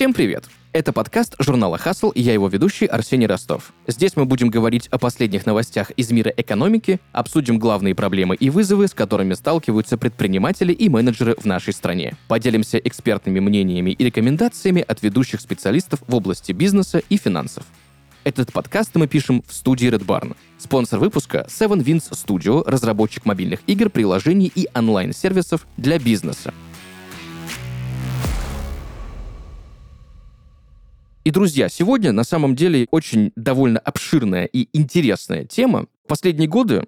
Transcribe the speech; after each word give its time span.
Всем 0.00 0.14
привет! 0.14 0.46
Это 0.72 0.94
подкаст 0.94 1.34
журнала 1.38 1.76
«Хасл» 1.76 2.08
и 2.08 2.22
я 2.22 2.32
его 2.32 2.48
ведущий 2.48 2.86
Арсений 2.86 3.26
Ростов. 3.26 3.74
Здесь 3.86 4.16
мы 4.16 4.24
будем 4.24 4.48
говорить 4.48 4.86
о 4.86 4.96
последних 4.96 5.44
новостях 5.44 5.90
из 5.90 6.10
мира 6.10 6.32
экономики, 6.34 7.00
обсудим 7.12 7.58
главные 7.58 7.94
проблемы 7.94 8.34
и 8.34 8.48
вызовы, 8.48 8.88
с 8.88 8.94
которыми 8.94 9.34
сталкиваются 9.34 9.98
предприниматели 9.98 10.72
и 10.72 10.88
менеджеры 10.88 11.36
в 11.38 11.44
нашей 11.44 11.74
стране. 11.74 12.16
Поделимся 12.28 12.78
экспертными 12.78 13.40
мнениями 13.40 13.90
и 13.90 14.02
рекомендациями 14.02 14.80
от 14.80 15.02
ведущих 15.02 15.42
специалистов 15.42 16.00
в 16.08 16.14
области 16.14 16.52
бизнеса 16.52 17.02
и 17.10 17.18
финансов. 17.18 17.64
Этот 18.24 18.54
подкаст 18.54 18.92
мы 18.94 19.06
пишем 19.06 19.42
в 19.46 19.52
студии 19.52 19.90
Red 19.90 20.06
Barn. 20.06 20.34
Спонсор 20.56 20.98
выпуска 20.98 21.46
Seven 21.50 21.84
Winds 21.84 22.10
Studio, 22.12 22.62
разработчик 22.66 23.26
мобильных 23.26 23.60
игр, 23.66 23.90
приложений 23.90 24.50
и 24.54 24.66
онлайн-сервисов 24.74 25.66
для 25.76 25.98
бизнеса. 25.98 26.54
И, 31.22 31.30
друзья, 31.30 31.68
сегодня 31.68 32.12
на 32.12 32.24
самом 32.24 32.56
деле 32.56 32.86
очень 32.90 33.32
довольно 33.36 33.78
обширная 33.78 34.46
и 34.46 34.68
интересная 34.72 35.44
тема. 35.44 35.86
В 36.04 36.08
последние 36.08 36.48
годы 36.48 36.86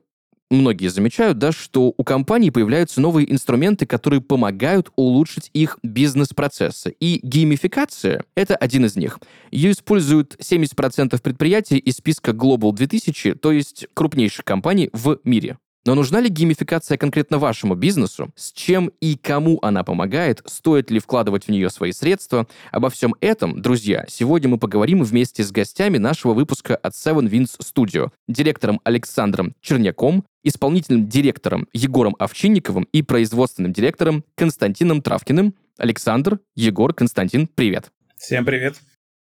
многие 0.51 0.89
замечают, 0.89 1.37
да, 1.37 1.53
что 1.53 1.93
у 1.97 2.03
компаний 2.03 2.51
появляются 2.51 3.03
новые 3.03 3.31
инструменты, 3.31 3.85
которые 3.85 4.23
помогают 4.23 4.91
улучшить 4.97 5.51
их 5.53 5.79
бизнес-процессы. 5.83 6.95
И 6.99 7.21
геймификация— 7.23 8.25
это 8.35 8.57
один 8.57 8.87
из 8.87 8.97
них. 8.97 9.19
Ее 9.51 9.73
используют 9.73 10.37
70% 10.41 11.21
предприятий 11.21 11.77
из 11.77 11.97
списка 11.97 12.31
Global 12.31 12.73
2000, 12.73 13.35
то 13.35 13.53
есть 13.53 13.87
крупнейших 13.93 14.47
компаний 14.47 14.89
в 14.93 15.19
мире. 15.25 15.59
Но 15.85 15.97
нужна 15.97 16.21
ли 16.21 16.29
геймификация 16.29 16.97
конкретно 16.97 17.39
вашему 17.39 17.75
бизнесу? 17.75 18.33
С 18.37 18.53
чем 18.53 18.93
и 19.01 19.17
кому 19.17 19.59
она 19.63 19.83
помогает? 19.83 20.41
Стоит 20.47 20.93
ли 20.93 21.01
вкладывать 21.01 21.45
в 21.45 21.49
нее 21.49 21.71
свои 21.71 21.91
средства? 21.91 22.47
Обо 22.71 22.89
всем 22.89 23.17
этом, 23.21 23.61
друзья, 23.61 24.05
сегодня 24.09 24.49
мы 24.49 24.59
поговорим 24.59 25.03
вместе 25.03 25.43
с 25.43 25.51
гостями 25.51 25.99
нашего 25.99 26.35
выпуска 26.35 26.77
от 26.77 26.93
Seven 26.93 27.29
Winds 27.29 27.59
Studio, 27.61 28.13
директором 28.29 28.81
Александром 28.85 29.57
Черняком, 29.61 30.25
исполнительным 30.45 31.09
директором 31.09 31.67
Егором 31.73 32.15
Овчинниковым 32.19 32.85
и 32.93 33.03
производственным 33.03 33.73
директором 33.73 34.25
Константином 34.37 35.03
Травкиным. 35.03 35.55
Александр, 35.79 36.39
Егор, 36.55 36.95
Константин, 36.95 37.49
привет. 37.49 37.91
Всем 38.17 38.45
привет. 38.45 38.77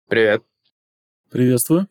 Привет. 0.07 0.43
Приветствую. 1.31 1.89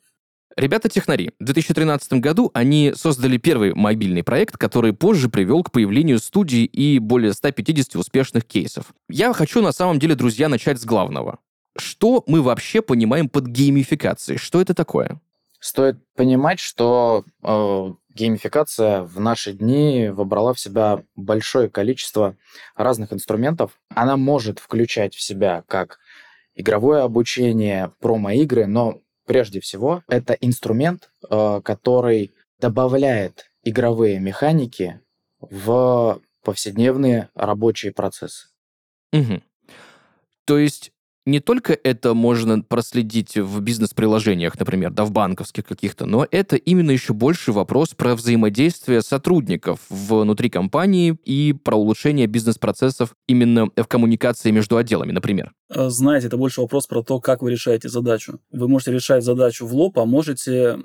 Ребята-технари. 0.58 1.32
В 1.40 1.46
2013 1.46 2.14
году 2.14 2.52
они 2.54 2.94
создали 2.96 3.38
первый 3.38 3.74
мобильный 3.74 4.24
проект, 4.24 4.58
который 4.58 4.94
позже 4.94 5.30
привел 5.30 5.64
к 5.64 5.72
появлению 5.72 6.20
студии 6.20 6.66
и 6.66 7.00
более 7.00 7.34
150 7.34 7.96
успешных 7.96 8.46
кейсов. 8.46 8.94
Я 9.10 9.34
хочу 9.34 9.62
на 9.62 9.72
самом 9.72 10.00
деле, 10.00 10.16
друзья, 10.16 10.50
начать 10.50 10.80
с 10.80 10.86
главного. 10.86 11.40
Что 11.78 12.24
мы 12.28 12.42
вообще 12.42 12.82
понимаем 12.82 13.30
под 13.30 13.48
геймификацией? 13.48 14.38
Что 14.38 14.60
это 14.60 14.74
такое? 14.74 15.22
Стоит 15.60 15.98
понимать, 16.16 16.60
что 16.60 17.24
э, 17.44 17.94
геймификация 18.14 19.04
в 19.04 19.20
наши 19.20 19.54
дни 19.54 20.10
вобрала 20.12 20.54
в 20.54 20.60
себя 20.60 21.04
большое 21.16 21.70
количество 21.70 22.36
разных 22.76 23.14
инструментов. 23.14 23.80
Она 23.90 24.18
может 24.18 24.60
включать 24.60 25.16
в 25.16 25.22
себя 25.22 25.64
как 25.68 26.00
игровое 26.56 27.04
обучение, 27.04 27.92
промо-игры, 28.00 28.66
но 28.66 29.02
Прежде 29.32 29.62
всего, 29.62 30.04
это 30.10 30.34
инструмент, 30.34 31.10
э, 31.30 31.62
который 31.64 32.34
добавляет 32.60 33.50
игровые 33.64 34.20
механики 34.20 35.00
в 35.40 36.20
повседневные 36.44 37.30
рабочие 37.34 37.94
процессы. 37.94 38.50
Угу. 39.14 39.42
То 40.44 40.58
есть 40.58 40.92
не 41.26 41.40
только 41.40 41.78
это 41.84 42.14
можно 42.14 42.62
проследить 42.62 43.38
в 43.38 43.62
бизнес-приложениях, 43.62 44.60
например, 44.60 44.92
да, 44.92 45.06
в 45.06 45.12
банковских 45.12 45.66
каких-то, 45.66 46.06
но 46.06 46.28
это 46.32 46.56
именно 46.56 46.92
еще 46.92 47.14
больше 47.14 47.52
вопрос 47.52 47.94
про 47.94 48.16
взаимодействие 48.16 49.02
сотрудников 49.02 49.80
внутри 49.90 50.50
компании 50.50 51.18
и 51.24 51.54
про 51.54 51.76
улучшение 51.76 52.28
бизнес-процессов 52.28 53.16
именно 53.28 53.68
в 53.76 53.86
коммуникации 53.86 54.52
между 54.52 54.78
отделами, 54.78 55.12
например. 55.12 55.52
Э, 55.70 55.90
знаете, 55.90 56.28
это 56.28 56.38
больше 56.38 56.62
вопрос 56.62 56.88
про 56.88 57.04
то, 57.04 57.20
как 57.20 57.42
вы 57.42 57.52
решаете 57.52 57.90
задачу. 57.90 58.40
Вы 58.52 58.68
можете 58.68 58.92
решать 58.92 59.24
задачу 59.24 59.66
в 59.66 59.74
лоб, 59.76 60.00
а 60.00 60.06
можете 60.06 60.80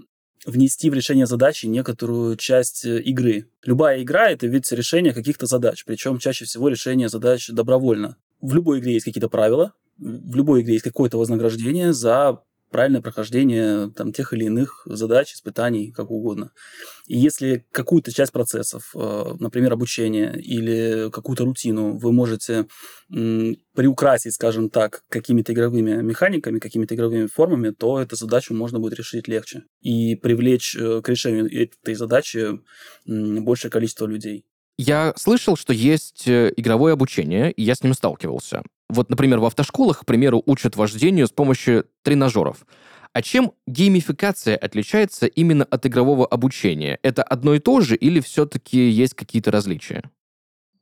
внести 0.44 0.91
в 0.91 0.94
решение 0.94 1.26
задачи 1.26 1.66
некоторую 1.66 2.36
часть 2.36 2.84
э, 2.84 3.00
игры. 3.00 3.48
Любая 3.64 4.02
игра— 4.02 4.30
это 4.30 4.46
вид 4.46 4.70
решения 4.70 5.12
каких-то 5.12 5.46
задач, 5.46 5.84
причем 5.84 6.19
чаще 6.19 6.44
всего 6.44 6.69
решение 6.69 7.08
задач 7.08 7.48
добровольно. 7.48 8.16
В 8.41 8.54
любой 8.54 8.80
игре 8.80 8.94
есть 8.94 9.04
какие-то 9.04 9.28
правила, 9.28 9.72
в 9.98 10.36
любой 10.36 10.62
игре 10.62 10.74
есть 10.74 10.84
какое-то 10.84 11.19
вознаграждение 11.19 11.92
за 11.92 12.42
правильное 12.70 13.00
прохождение 13.00 13.91
там, 13.91 14.12
тех 14.12 14.32
или 14.32 14.44
иных 14.44 14.82
задач, 14.86 15.32
испытаний, 15.32 15.92
как 15.92 16.10
угодно. 16.10 16.50
И 17.06 17.16
если 17.16 17.64
какую-то 17.70 18.12
часть 18.12 18.32
процессов, 18.32 18.91
э, 18.94 19.25
например, 19.38 19.72
обучение 19.72 20.38
или 20.38 21.10
какую-то 21.10 21.44
рутину 21.44 21.96
вы 21.96 22.12
можете 22.12 22.66
приукрасить, 23.08 24.34
скажем 24.34 24.69
так, 24.69 25.04
какими-то 25.08 25.52
игровыми 25.52 26.02
механиками, 26.02 26.58
какими-то 26.58 26.94
игровыми 26.94 27.26
формами, 27.26 27.70
то 27.70 28.00
эту 28.00 28.16
задачу 28.16 28.52
можно 28.52 28.80
будет 28.80 28.94
решить 28.94 29.28
легче 29.28 29.62
и 29.80 30.16
привлечь 30.16 30.76
э, 30.76 31.00
к 31.02 31.08
решению 31.08 31.46
этой 31.46 31.94
задачи 31.94 32.60
большее 33.06 33.70
количество 33.70 34.06
людей. 34.06 34.44
Я 34.78 35.14
слышал, 35.16 35.56
что 35.56 35.72
есть 35.72 36.28
э, 36.28 36.53
игровое 36.56 36.92
обучение, 36.92 37.50
и 37.50 37.62
я 37.62 37.75
с 37.75 37.82
ним 37.82 37.94
сталкивался. 37.94 38.62
Вот, 38.88 39.09
например, 39.09 39.38
в 39.38 39.47
автошколах, 39.47 40.00
к 40.00 40.04
примеру, 40.04 40.42
учат 40.44 40.76
вождению 40.76 41.26
с 41.26 41.31
помощью 41.31 41.87
тренажеров. 42.03 42.66
А 43.12 43.22
чем 43.22 43.53
геймификация 43.66 44.56
отличается 44.56 45.26
именно 45.26 45.64
от 45.64 45.87
игрового 45.87 46.26
обучения? 46.26 46.98
Это 47.03 47.22
одно 47.22 47.54
и 47.54 47.59
то 47.59 47.81
же 47.81 47.97
или 47.97 48.20
все-таки 48.20 48.91
есть 48.91 49.14
какие-то 49.14 49.50
различия? 49.50 50.10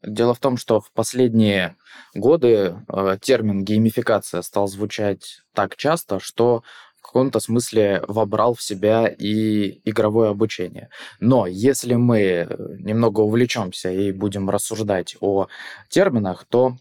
Дело 0.02 0.34
в 0.34 0.40
том, 0.40 0.56
что 0.56 0.80
в 0.80 0.90
последние 0.92 1.76
годы 2.14 2.76
э, 2.88 3.18
термин 3.22 3.64
геймификация 3.64 4.42
стал 4.42 4.66
звучать 4.66 5.42
так 5.54 5.76
часто, 5.76 6.18
что 6.18 6.64
каком-то 7.04 7.40
смысле 7.40 8.02
вобрал 8.08 8.54
в 8.54 8.62
себя 8.62 9.06
и 9.06 9.80
игровое 9.88 10.30
обучение. 10.30 10.88
Но 11.20 11.46
если 11.46 11.94
мы 11.94 12.18
э, 12.20 12.46
немного 12.78 13.20
увлечемся 13.20 13.90
и 13.90 14.10
будем 14.10 14.50
рассуждать 14.50 15.16
о 15.20 15.46
терминах, 15.88 16.44
то 16.48 16.76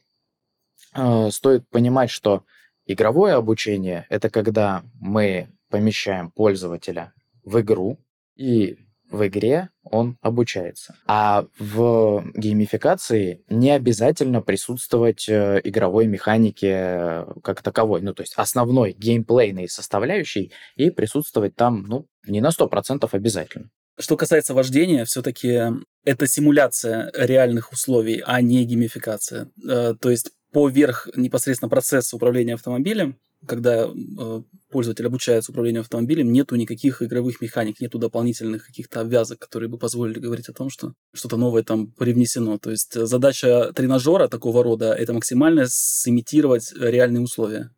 э, 0.95 1.29
стоит 1.31 1.67
понимать, 1.69 2.09
что 2.09 2.43
игровое 2.85 3.35
обучение 3.35 4.05
это 4.09 4.29
когда 4.29 4.83
мы 4.99 5.49
помещаем 5.69 6.31
пользователя 6.31 7.13
в 7.43 7.59
игру, 7.59 7.99
и 8.35 8.77
в 9.13 9.27
игре 9.27 9.69
он 9.83 10.17
обучается. 10.21 10.95
А 11.05 11.45
в 11.59 12.25
геймификации 12.35 13.43
не 13.47 13.69
обязательно 13.69 14.41
присутствовать 14.41 15.29
э, 15.29 15.61
игровой 15.63 16.07
механике 16.07 16.71
э, 16.71 17.25
как 17.43 17.61
таковой. 17.61 18.01
Ну, 18.01 18.13
то 18.13 18.23
есть 18.23 18.33
основной 18.35 18.93
геймплейной 18.97 19.69
составляющей 19.69 20.51
и 20.75 20.89
присутствовать 20.89 21.55
там, 21.55 21.83
ну, 21.83 22.07
не 22.25 22.41
на 22.41 22.49
100% 22.49 23.07
обязательно. 23.11 23.69
Что 23.99 24.17
касается 24.17 24.55
вождения, 24.55 25.05
все-таки 25.05 25.61
это 26.03 26.25
симуляция 26.25 27.11
реальных 27.15 27.71
условий, 27.71 28.23
а 28.25 28.41
не 28.41 28.65
геймификация. 28.65 29.51
Э, 29.69 29.93
то 29.99 30.09
есть 30.09 30.31
поверх 30.51 31.07
непосредственно 31.15 31.69
процесса 31.69 32.15
управления 32.15 32.55
автомобилем 32.55 33.19
когда 33.45 33.85
э, 33.85 34.41
пользователь 34.69 35.05
обучается 35.05 35.51
управлению 35.51 35.81
автомобилем, 35.81 36.31
нету 36.31 36.55
никаких 36.55 37.01
игровых 37.01 37.41
механик, 37.41 37.79
нету 37.79 37.99
дополнительных 37.99 38.65
каких-то 38.65 39.01
обвязок, 39.01 39.39
которые 39.39 39.69
бы 39.69 39.77
позволили 39.77 40.19
говорить 40.19 40.49
о 40.49 40.53
том, 40.53 40.69
что 40.69 40.93
что-то 41.13 41.37
новое 41.37 41.63
там 41.63 41.87
привнесено. 41.87 42.57
То 42.57 42.71
есть 42.71 42.95
э, 42.95 43.05
задача 43.05 43.71
тренажера 43.73 44.27
такого 44.27 44.63
рода– 44.63 44.93
это 44.99 45.13
максимально 45.13 45.65
сымитировать 45.67 46.73
реальные 46.77 47.21
условия. 47.21 47.71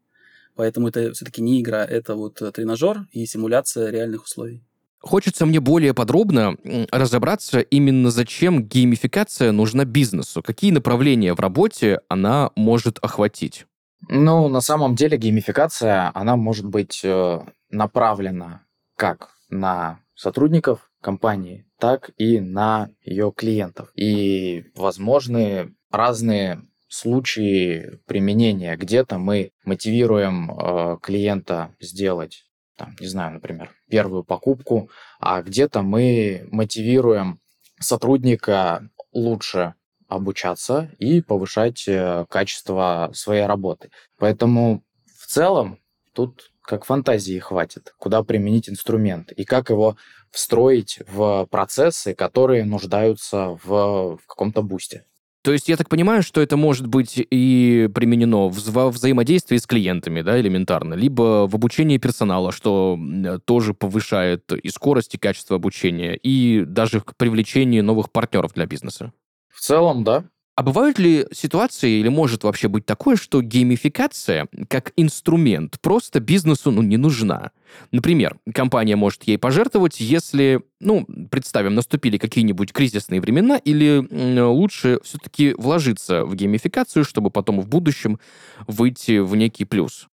Поэтому 0.56 0.88
это 0.88 1.12
все-таки 1.14 1.42
не 1.42 1.62
игра, 1.62 1.84
это 1.84 2.16
вот 2.16 2.42
тренажер 2.54 3.08
и 3.12 3.26
симуляция 3.26 3.90
реальных 3.90 4.24
условий. 4.24 4.64
Хочется 5.06 5.46
мне 5.46 5.60
более 5.60 5.94
подробно 5.94 6.58
разобраться 6.90 7.60
именно 7.60 8.10
зачем 8.10 8.64
геймификация 8.64 9.52
нужна 9.52 9.86
бизнесу, 9.86 10.42
какие 10.42 10.72
направления 10.72 11.36
в 11.36 11.40
работе 11.40 12.00
она 12.08 12.50
может 12.56 12.98
охватить. 13.04 13.68
Ну, 14.08 14.48
на 14.48 14.62
самом 14.62 14.96
деле 14.96 15.18
геймификация, 15.18 16.12
она 16.14 16.36
может 16.36 16.66
быть 16.66 17.02
э, 17.04 17.40
направлена 17.70 18.66
как 18.96 19.32
на 19.50 20.00
сотрудников 20.16 20.92
компании, 21.02 21.66
так 21.80 22.12
и 22.18 22.40
на 22.40 22.90
ее 23.02 23.32
клиентов. 23.36 23.92
И 23.96 24.66
возможны 24.76 25.76
разные 25.92 26.62
случаи 26.88 28.00
применения. 28.06 28.76
Где-то 28.78 29.18
мы 29.18 29.52
мотивируем 29.66 30.52
э, 30.52 30.98
клиента 31.02 31.76
сделать, 31.80 32.46
там, 32.78 32.96
не 33.00 33.08
знаю, 33.08 33.34
например, 33.34 33.72
первую 33.90 34.24
покупку, 34.24 34.90
а 35.20 35.42
где-то 35.42 35.82
мы 35.82 36.48
мотивируем 36.52 37.40
сотрудника 37.80 38.90
лучше 39.12 39.74
обучаться 40.08 40.92
и 41.00 41.22
повышать 41.22 41.88
э, 41.88 42.26
качество 42.30 43.12
своей 43.14 43.46
работы. 43.46 43.90
Поэтому 44.18 44.84
в 45.18 45.28
целом, 45.28 45.80
тут 46.14 46.52
как 46.62 46.86
фантазии 46.86 47.40
хватит, 47.40 47.94
куда 47.98 48.24
применить 48.24 48.70
инструмент 48.70 49.32
и 49.32 49.44
как 49.46 49.70
его 49.70 49.98
встроить 50.32 51.00
в 51.08 51.48
процессы, 51.50 52.14
которые 52.14 52.66
нуждаются 52.66 53.58
в, 53.64 54.18
в 54.18 54.28
каком-то 54.28 54.62
бусте. 54.62 55.06
То 55.46 55.54
есть 55.54 55.70
я 55.70 55.78
так 55.78 55.90
понимаю, 55.90 56.24
что 56.24 56.42
это 56.42 56.58
может 56.58 56.88
быть 56.88 57.14
и 57.18 57.88
применено 57.94 58.50
в 58.50 58.58
вза- 58.58 58.90
взаимодействии 58.90 59.58
с 59.58 59.68
клиентами, 59.68 60.24
да, 60.24 60.40
элементарно, 60.40 60.96
либо 60.96 61.48
в 61.48 61.54
обучении 61.54 62.00
персонала, 62.00 62.52
что 62.52 62.98
тоже 63.46 63.76
повышает 63.76 64.52
и 64.52 64.70
скорость, 64.70 65.14
и 65.14 65.20
качество 65.20 65.58
обучения, 65.58 66.16
и 66.16 66.64
даже 66.66 67.00
к 67.00 67.16
привлечению 67.16 67.84
новых 67.84 68.12
партнеров 68.12 68.54
для 68.56 68.66
бизнеса. 68.66 69.14
В 69.56 69.62
целом, 69.62 70.04
да. 70.04 70.26
А 70.58 70.64
бывают 70.64 71.00
ли 71.00 71.26
ситуации, 71.34 72.00
или 72.00 72.08
может 72.08 72.46
вообще 72.46 72.70
быть 72.70 72.86
такое, 72.86 73.18
что 73.18 73.42
геймификация 73.42 74.48
как 74.70 74.94
инструмент 74.96 75.82
просто 75.82 76.22
бизнесу 76.22 76.72
ну, 76.72 76.82
не 76.82 76.96
нужна? 76.96 77.52
Например, 77.92 78.38
компания 78.54 78.96
может 78.96 79.24
ей 79.24 79.38
пожертвовать, 79.38 80.00
если, 80.00 80.62
ну, 80.80 81.06
представим, 81.30 81.76
наступили 81.76 82.18
какие-нибудь 82.18 82.72
кризисные 82.72 83.20
времена, 83.20 83.58
или 83.58 84.08
лучше 84.42 85.00
все-таки 85.04 85.54
вложиться 85.58 86.24
в 86.24 86.36
геймификацию, 86.36 87.04
чтобы 87.04 87.32
потом 87.32 87.60
в 87.60 87.68
будущем 87.68 88.18
выйти 88.66 89.20
в 89.20 89.36
некий 89.36 89.66
плюс? 89.66 90.08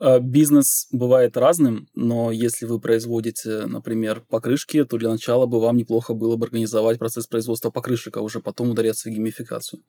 Э, 0.00 0.20
бизнес 0.20 0.86
бывает 0.92 1.36
разным, 1.36 1.88
но 1.94 2.30
если 2.30 2.66
вы 2.66 2.80
производите, 2.80 3.66
например, 3.66 4.22
покрышки, 4.28 4.84
то 4.84 4.96
для 4.96 5.10
начала 5.10 5.46
бы 5.46 5.60
вам 5.60 5.76
неплохо 5.76 6.14
было 6.14 6.36
бы 6.36 6.46
организовать 6.46 6.98
процесс 6.98 7.26
производства 7.26 7.70
покрышек, 7.70 8.16
а 8.16 8.20
уже 8.20 8.40
потом 8.40 8.70
ударяться 8.70 9.08
в 9.08 9.12
геймификацию. 9.12 9.82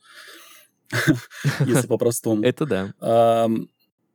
Если 1.65 1.87
по-простому. 1.87 2.43
Это 2.43 2.65
да. 2.65 3.47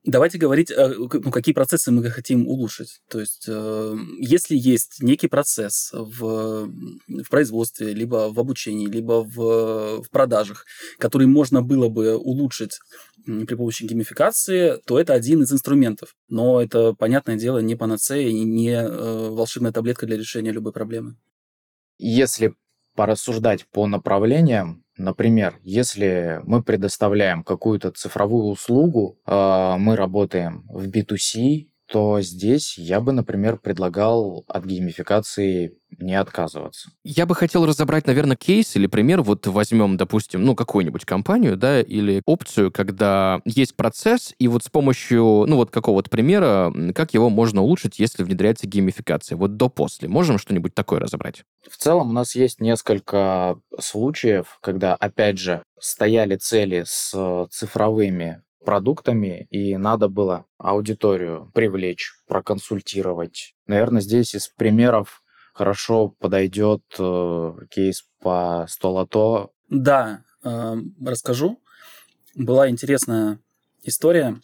Давайте 0.06 0.37
говорить, 0.37 0.70
э, 0.70 0.94
ну, 0.99 1.31
какие 1.31 1.55
процессы 1.55 1.91
мы 1.91 2.11
хотим 2.11 2.47
улучшить. 2.47 3.00
То 3.08 3.20
есть, 3.20 3.47
э, 3.49 3.97
если 4.19 4.55
есть 4.55 5.02
некий 5.02 5.29
процесс 5.29 5.93
в, 5.94 6.69
в 7.08 7.31
производстве, 7.31 7.94
либо 7.94 8.31
в 8.31 8.38
обучении, 8.38 8.87
либо 8.87 9.25
в, 9.25 10.02
в 10.02 10.11
продажах, 10.11 10.67
который 10.99 11.26
можно 11.26 11.62
было 11.62 11.88
бы 11.88 12.19
улучшить 12.19 12.81
при 13.25 13.55
помощи 13.55 13.85
геймификации, 13.85 14.79
то 14.87 14.99
это 14.99 15.15
один 15.15 15.43
из 15.43 15.53
инструментов. 15.53 16.15
Но 16.29 16.61
это, 16.61 16.94
понятное 16.94 17.37
дело, 17.37 17.59
не 17.59 17.76
панацея 17.76 18.29
и 18.29 18.44
не 18.44 18.71
э, 18.71 19.29
волшебная 19.31 19.73
таблетка 19.73 20.06
для 20.06 20.17
решения 20.17 20.53
любой 20.53 20.73
проблемы. 20.73 21.17
Если 21.99 22.55
порассуждать 22.94 23.67
по 23.71 23.87
направлениям, 23.87 24.85
например, 24.97 25.59
если 25.62 26.41
мы 26.44 26.62
предоставляем 26.62 27.43
какую-то 27.43 27.91
цифровую 27.91 28.47
услугу, 28.47 29.19
э, 29.26 29.76
мы 29.79 29.97
работаем 29.97 30.65
в 30.69 30.88
B2C, 30.88 31.69
то 31.86 32.20
здесь 32.20 32.78
я 32.78 33.00
бы, 33.00 33.12
например, 33.12 33.58
предлагал 33.58 34.44
от 34.48 34.64
геймификации 34.64 35.76
не 35.98 36.19
отказываться. 36.19 36.90
Я 37.04 37.26
бы 37.26 37.34
хотел 37.34 37.66
разобрать, 37.66 38.06
наверное, 38.06 38.36
кейс 38.36 38.75
или 38.75 38.86
пример. 38.86 39.22
Вот 39.22 39.46
возьмем, 39.46 39.96
допустим, 39.96 40.42
ну, 40.44 40.54
какую-нибудь 40.54 41.04
компанию, 41.04 41.56
да, 41.56 41.81
или 41.81 42.22
опцию, 42.26 42.72
когда 42.72 43.40
есть 43.44 43.76
процесс, 43.76 44.34
и 44.38 44.48
вот 44.48 44.64
с 44.64 44.69
помощью, 44.69 45.44
ну, 45.46 45.56
вот 45.56 45.70
какого-то 45.70 46.10
примера, 46.10 46.72
как 46.94 47.14
его 47.14 47.31
можно 47.31 47.62
улучшить, 47.62 47.98
если 47.98 48.25
внедряется 48.25 48.66
геймификация? 48.66 49.37
Вот 49.37 49.56
до-после. 49.56 50.08
Можем 50.08 50.38
что-нибудь 50.38 50.75
такое 50.75 51.00
разобрать? 51.00 51.44
В 51.69 51.76
целом 51.76 52.10
у 52.10 52.12
нас 52.12 52.34
есть 52.34 52.60
несколько 52.60 53.56
случаев, 53.78 54.58
когда, 54.60 54.94
опять 54.94 55.38
же, 55.38 55.62
стояли 55.78 56.37
цели 56.37 56.84
с 56.87 57.46
цифровыми 57.50 58.42
продуктами, 58.64 59.46
и 59.50 59.76
надо 59.76 60.08
было 60.08 60.46
аудиторию 60.58 61.50
привлечь, 61.55 62.12
проконсультировать. 62.26 63.55
Наверное, 63.66 64.02
здесь 64.02 64.34
из 64.34 64.49
примеров 64.49 65.22
хорошо 65.52 66.08
подойдет 66.08 66.82
э, 66.99 67.52
кейс 67.70 68.05
по 68.20 68.66
столото. 68.69 69.50
Да, 69.69 70.25
э, 70.43 70.75
расскажу. 71.05 71.61
Была 72.34 72.69
интересная 72.69 73.38
история. 73.82 74.40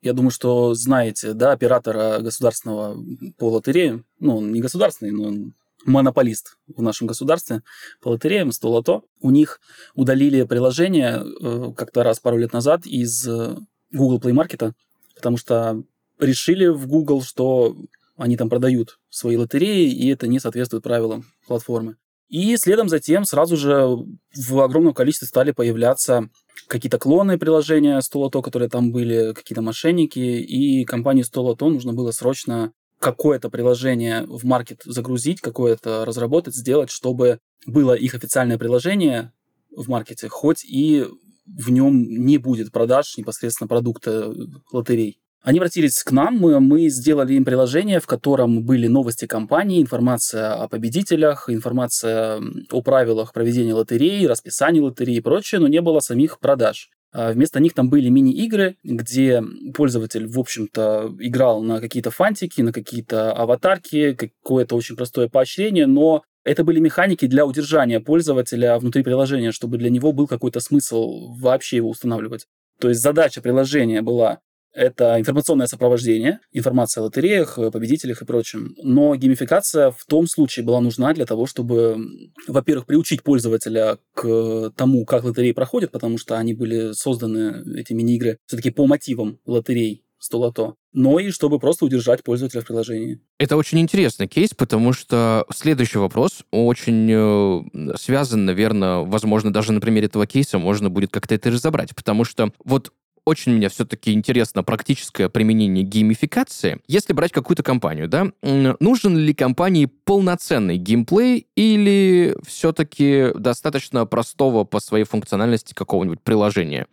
Я 0.00 0.12
думаю, 0.12 0.30
что 0.30 0.74
знаете, 0.74 1.32
да, 1.32 1.52
оператора 1.52 2.18
государственного 2.20 2.96
по 3.36 3.50
лотерее, 3.50 4.04
ну, 4.18 4.38
он 4.38 4.52
не 4.52 4.60
государственный, 4.60 5.12
но 5.12 5.24
он 5.24 5.54
монополист 5.84 6.56
в 6.66 6.82
нашем 6.82 7.06
государстве 7.06 7.62
по 8.00 8.08
лотереям, 8.08 8.52
100 8.52 8.70
лото. 8.70 9.04
У 9.20 9.30
них 9.30 9.60
удалили 9.94 10.42
приложение 10.44 11.22
э, 11.22 11.72
как-то 11.76 12.02
раз 12.02 12.20
пару 12.20 12.38
лет 12.38 12.52
назад 12.52 12.86
из 12.86 13.26
э, 13.26 13.56
Google 13.92 14.18
Play 14.18 14.34
Market, 14.34 14.72
потому 15.14 15.36
что 15.36 15.82
решили 16.18 16.66
в 16.66 16.86
Google, 16.86 17.22
что 17.22 17.76
они 18.16 18.36
там 18.36 18.48
продают 18.48 18.98
свои 19.08 19.36
лотереи, 19.36 19.90
и 19.90 20.08
это 20.08 20.26
не 20.26 20.40
соответствует 20.40 20.82
правилам 20.82 21.24
платформы. 21.46 21.96
И 22.28 22.56
следом 22.58 22.88
за 22.88 22.98
тем 22.98 23.24
сразу 23.24 23.56
же 23.56 23.96
в 24.34 24.60
огромном 24.60 24.92
количестве 24.92 25.26
стали 25.26 25.52
появляться 25.52 26.28
какие-то 26.66 26.98
клоны 26.98 27.38
приложения 27.38 28.00
100 28.00 28.18
лото, 28.18 28.42
которые 28.42 28.68
там 28.68 28.92
были, 28.92 29.32
какие-то 29.32 29.62
мошенники, 29.62 30.18
и 30.18 30.84
компании 30.84 31.22
100 31.22 31.42
лото 31.42 31.70
нужно 31.70 31.94
было 31.94 32.10
срочно 32.10 32.72
какое-то 32.98 33.50
приложение 33.50 34.24
в 34.26 34.44
маркет 34.44 34.82
загрузить, 34.84 35.40
какое-то 35.40 36.04
разработать, 36.04 36.54
сделать, 36.54 36.90
чтобы 36.90 37.38
было 37.66 37.94
их 37.94 38.14
официальное 38.14 38.58
приложение 38.58 39.32
в 39.74 39.88
маркете, 39.88 40.28
хоть 40.28 40.64
и 40.64 41.06
в 41.46 41.70
нем 41.70 42.02
не 42.02 42.38
будет 42.38 42.72
продаж 42.72 43.16
непосредственно 43.16 43.68
продукта 43.68 44.32
лотерей. 44.72 45.20
Они 45.40 45.58
обратились 45.58 46.02
к 46.02 46.10
нам, 46.10 46.36
мы, 46.36 46.58
мы 46.60 46.88
сделали 46.88 47.34
им 47.34 47.44
приложение, 47.44 48.00
в 48.00 48.06
котором 48.06 48.64
были 48.64 48.88
новости 48.88 49.26
компании, 49.26 49.80
информация 49.80 50.52
о 50.54 50.68
победителях, 50.68 51.48
информация 51.48 52.42
о 52.70 52.82
правилах 52.82 53.32
проведения 53.32 53.72
лотереи, 53.72 54.26
расписании 54.26 54.80
лотереи 54.80 55.16
и 55.16 55.20
прочее, 55.20 55.60
но 55.60 55.68
не 55.68 55.80
было 55.80 56.00
самих 56.00 56.40
продаж. 56.40 56.90
А 57.12 57.32
вместо 57.32 57.60
них 57.60 57.74
там 57.74 57.88
были 57.88 58.08
мини-игры, 58.08 58.76
где 58.82 59.42
пользователь, 59.74 60.26
в 60.26 60.38
общем-то, 60.38 61.16
играл 61.20 61.62
на 61.62 61.80
какие-то 61.80 62.10
фантики, 62.10 62.60
на 62.60 62.72
какие-то 62.72 63.32
аватарки, 63.32 64.14
какое-то 64.14 64.76
очень 64.76 64.96
простое 64.96 65.28
поощрение, 65.28 65.86
но 65.86 66.22
это 66.44 66.64
были 66.64 66.80
механики 66.80 67.26
для 67.26 67.46
удержания 67.46 68.00
пользователя 68.00 68.78
внутри 68.78 69.02
приложения, 69.02 69.52
чтобы 69.52 69.78
для 69.78 69.90
него 69.90 70.12
был 70.12 70.26
какой-то 70.26 70.60
смысл 70.60 71.34
вообще 71.34 71.76
его 71.76 71.90
устанавливать. 71.90 72.46
То 72.80 72.88
есть 72.88 73.00
задача 73.00 73.40
приложения 73.40 74.02
была 74.02 74.40
это 74.72 75.18
информационное 75.18 75.66
сопровождение, 75.66 76.40
информация 76.52 77.02
о 77.02 77.04
лотереях, 77.04 77.56
победителях 77.72 78.22
и 78.22 78.24
прочем. 78.24 78.74
Но 78.82 79.14
геймификация 79.16 79.90
в 79.90 80.04
том 80.06 80.26
случае 80.26 80.64
была 80.64 80.80
нужна 80.80 81.12
для 81.14 81.26
того, 81.26 81.46
чтобы, 81.46 81.98
во-первых, 82.46 82.86
приучить 82.86 83.22
пользователя 83.22 83.98
к 84.14 84.72
тому, 84.76 85.04
как 85.04 85.24
лотереи 85.24 85.52
проходят, 85.52 85.90
потому 85.90 86.18
что 86.18 86.38
они 86.38 86.54
были 86.54 86.92
созданы, 86.92 87.62
эти 87.78 87.92
мини-игры, 87.92 88.38
все-таки 88.46 88.70
по 88.70 88.86
мотивам 88.86 89.38
лотерей, 89.46 90.04
100 90.18 90.38
лото, 90.38 90.74
но 90.92 91.20
и 91.20 91.30
чтобы 91.30 91.58
просто 91.58 91.84
удержать 91.84 92.22
пользователя 92.22 92.60
в 92.60 92.66
приложении. 92.66 93.20
Это 93.38 93.56
очень 93.56 93.78
интересный 93.78 94.26
кейс, 94.26 94.50
потому 94.54 94.92
что 94.92 95.46
следующий 95.54 95.98
вопрос 95.98 96.44
очень 96.50 97.08
э, 97.10 97.96
связан, 97.96 98.44
наверное, 98.44 98.98
возможно, 98.98 99.52
даже 99.52 99.72
на 99.72 99.80
примере 99.80 100.06
этого 100.06 100.26
кейса 100.26 100.58
можно 100.58 100.90
будет 100.90 101.10
как-то 101.10 101.34
это 101.34 101.50
разобрать, 101.50 101.94
потому 101.94 102.24
что 102.24 102.52
вот 102.64 102.92
очень 103.28 103.52
мне 103.52 103.68
все-таки 103.68 104.12
интересно 104.14 104.62
практическое 104.62 105.28
применение 105.28 105.84
геймификации. 105.84 106.80
Если 106.86 107.12
брать 107.12 107.30
какую-то 107.30 107.62
компанию, 107.62 108.08
да, 108.08 108.28
нужен 108.42 109.18
ли 109.18 109.34
компании 109.34 109.84
полноценный 109.84 110.78
геймплей 110.78 111.46
или 111.54 112.34
все-таки 112.46 113.28
достаточно 113.34 114.06
простого 114.06 114.64
по 114.64 114.80
своей 114.80 115.04
функциональности 115.04 115.74
какого-нибудь 115.74 116.22
приложения? 116.22 116.86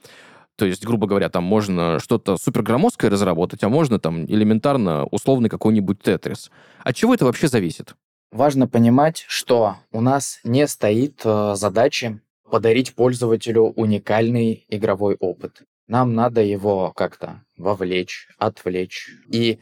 То 0.58 0.66
есть, 0.66 0.86
грубо 0.86 1.08
говоря, 1.08 1.30
там 1.30 1.46
можно 1.46 2.00
что-то 2.00 2.36
супергромоздкое 2.36 3.10
разработать, 3.10 3.64
а 3.64 3.70
можно 3.70 3.98
там 3.98 4.26
элементарно 4.26 5.06
условный 5.06 5.50
какой-нибудь 5.50 6.02
тетрис. 6.02 6.52
От 6.84 6.96
чего 6.98 7.14
это 7.14 7.24
вообще 7.24 7.48
зависит? 7.48 7.96
Важно 8.32 8.68
понимать, 8.68 9.24
что 9.30 9.78
у 9.94 10.02
нас 10.02 10.40
не 10.44 10.68
стоит 10.68 11.22
э, 11.24 11.54
задачи 11.56 12.20
подарить 12.50 12.94
пользователю 12.94 13.74
уникальный 13.76 14.66
игровой 14.68 15.16
опыт 15.16 15.64
нам 15.88 16.14
надо 16.16 16.42
его 16.42 16.92
как-то 16.94 17.44
вовлечь, 17.58 18.28
отвлечь. 18.38 19.10
И 19.32 19.60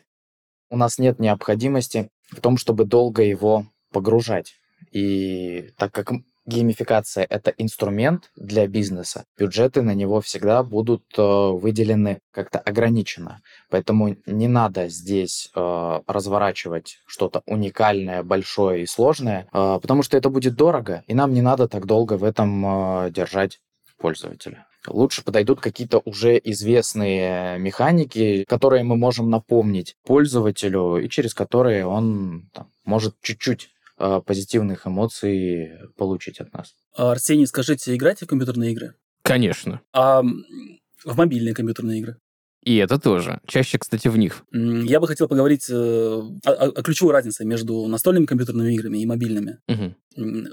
у 0.69 0.77
нас 0.77 0.97
нет 0.97 1.19
необходимости 1.19 2.09
в 2.31 2.41
том, 2.41 2.57
чтобы 2.57 2.85
долго 2.85 3.23
его 3.23 3.65
погружать. 3.91 4.55
И 4.91 5.69
так 5.77 5.91
как 5.93 6.11
геймификация— 6.45 7.25
это 7.29 7.51
инструмент 7.51 8.31
для 8.35 8.67
бизнеса, 8.67 9.25
бюджеты 9.37 9.81
на 9.81 9.93
него 9.93 10.19
всегда 10.21 10.63
будут 10.63 11.03
э, 11.17 11.21
выделены 11.21 12.19
как-то 12.31 12.59
ограниченно. 12.59 13.41
Поэтому 13.69 14.17
не 14.25 14.47
надо 14.47 14.89
здесь 14.89 15.49
э, 15.55 15.99
разворачивать 16.05 16.97
что-то 17.05 17.43
уникальное, 17.45 18.23
большое 18.23 18.83
и 18.83 18.87
сложное, 18.87 19.47
э, 19.53 19.79
потому 19.81 20.03
что 20.03 20.17
это 20.17 20.29
будет 20.29 20.55
дорого, 20.55 21.03
и 21.07 21.13
нам 21.13 21.33
не 21.33 21.41
надо 21.41 21.67
так 21.67 21.85
долго 21.85 22.17
в 22.17 22.23
этом 22.23 23.11
держать 23.11 23.59
пользователя. 23.97 24.65
Лучше 24.87 25.23
подойдут 25.23 25.59
какие-то 25.59 26.01
уже 26.05 26.39
известные 26.43 27.57
механики, 27.59 28.43
которые 28.47 28.83
мы 28.83 28.97
можем 28.97 29.29
напомнить 29.29 29.95
пользователю 30.05 30.97
и 30.97 31.09
через 31.09 31.33
которые 31.33 31.85
он 31.85 32.49
там, 32.53 32.69
может 32.85 33.15
чуть-чуть 33.21 33.69
э, 33.97 34.21
позитивных 34.25 34.87
эмоций 34.87 35.71
получить 35.97 36.39
от 36.39 36.53
нас. 36.53 36.73
Арсений, 36.95 37.47
скажите, 37.47 37.95
играете 37.95 38.25
в 38.25 38.29
компьютерные 38.29 38.71
игры? 38.71 38.95
Конечно. 39.23 39.81
А 39.93 40.21
в 40.21 41.17
мобильные 41.17 41.53
компьютерные 41.53 41.99
игры? 41.99 42.17
И 42.63 42.77
это 42.77 42.97
тоже. 42.99 43.39
Чаще, 43.45 43.77
кстати, 43.77 44.07
в 44.07 44.17
них. 44.17 44.43
Я 44.51 44.99
бы 44.99 45.07
хотел 45.07 45.27
поговорить 45.27 45.69
э, 45.69 45.73
о, 45.73 46.51
о 46.51 46.81
ключевой 46.81 47.13
разнице 47.13 47.43
между 47.45 47.87
настольными 47.87 48.25
компьютерными 48.25 48.73
играми 48.73 48.99
и 48.99 49.05
мобильными. 49.05 49.59
Угу. 49.67 49.95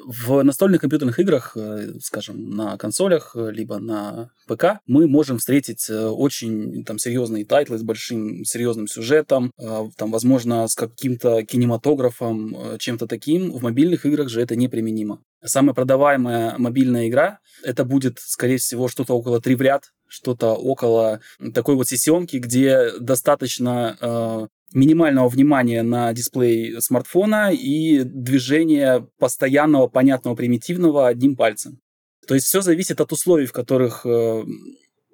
В 0.07 0.43
настольных 0.43 0.81
компьютерных 0.81 1.19
играх, 1.21 1.53
э, 1.55 1.93
скажем, 2.01 2.51
на 2.51 2.77
консолях, 2.79 3.37
э, 3.37 3.51
либо 3.53 3.79
на 3.79 4.31
ПК, 4.49 4.81
мы 4.87 5.07
можем 5.07 5.39
встретить 5.39 5.89
очень 5.91 6.85
там, 6.85 6.99
серьезные 6.99 7.45
title 7.45 7.73
ы 7.73 7.79
с 7.79 7.83
большим 7.83 8.45
серьезным 8.45 8.89
сюжетом, 8.89 9.53
там, 9.57 10.11
возможно, 10.11 10.67
с 10.67 10.75
каким-то 10.75 11.45
кинематографом, 11.45 12.79
чем-то 12.79 13.07
таким. 13.07 13.53
В 13.53 13.63
мобильных 13.63 14.07
играх 14.07 14.29
же 14.29 14.41
это 14.41 14.57
неприменимо. 14.57 15.23
Самая 15.45 15.75
продаваемая 15.75 16.57
мобильная 16.59 17.09
игра 17.09 17.39
это 17.63 17.85
будет, 17.85 18.19
скорее 18.19 18.59
всего, 18.59 18.89
что-то 18.89 19.15
около 19.15 19.41
3 19.41 19.55
в 19.55 19.63
ряд, 19.63 19.85
что-то 20.11 20.55
около 20.55 21.21
такой 21.55 21.77
вот 21.77 21.89
сессионки, 21.89 22.37
где 22.37 22.91
достаточно 22.99 23.97
э, 24.01 24.47
минимального 24.75 25.29
внимания 25.29 25.83
на 25.83 26.13
дисплей 26.13 26.81
смартфона 26.81 27.53
и 27.53 28.03
движения 28.03 29.07
постоянного, 29.19 29.87
понятного, 29.87 30.35
примитивного 30.35 31.09
одним 31.09 31.37
пальцем. 31.37 31.81
То 32.27 32.35
есть 32.35 32.47
все 32.47 32.61
зависит 32.61 33.01
от 33.01 33.13
условий, 33.13 33.47
в 33.47 33.53
которых 33.53 34.05
э, 34.05 34.45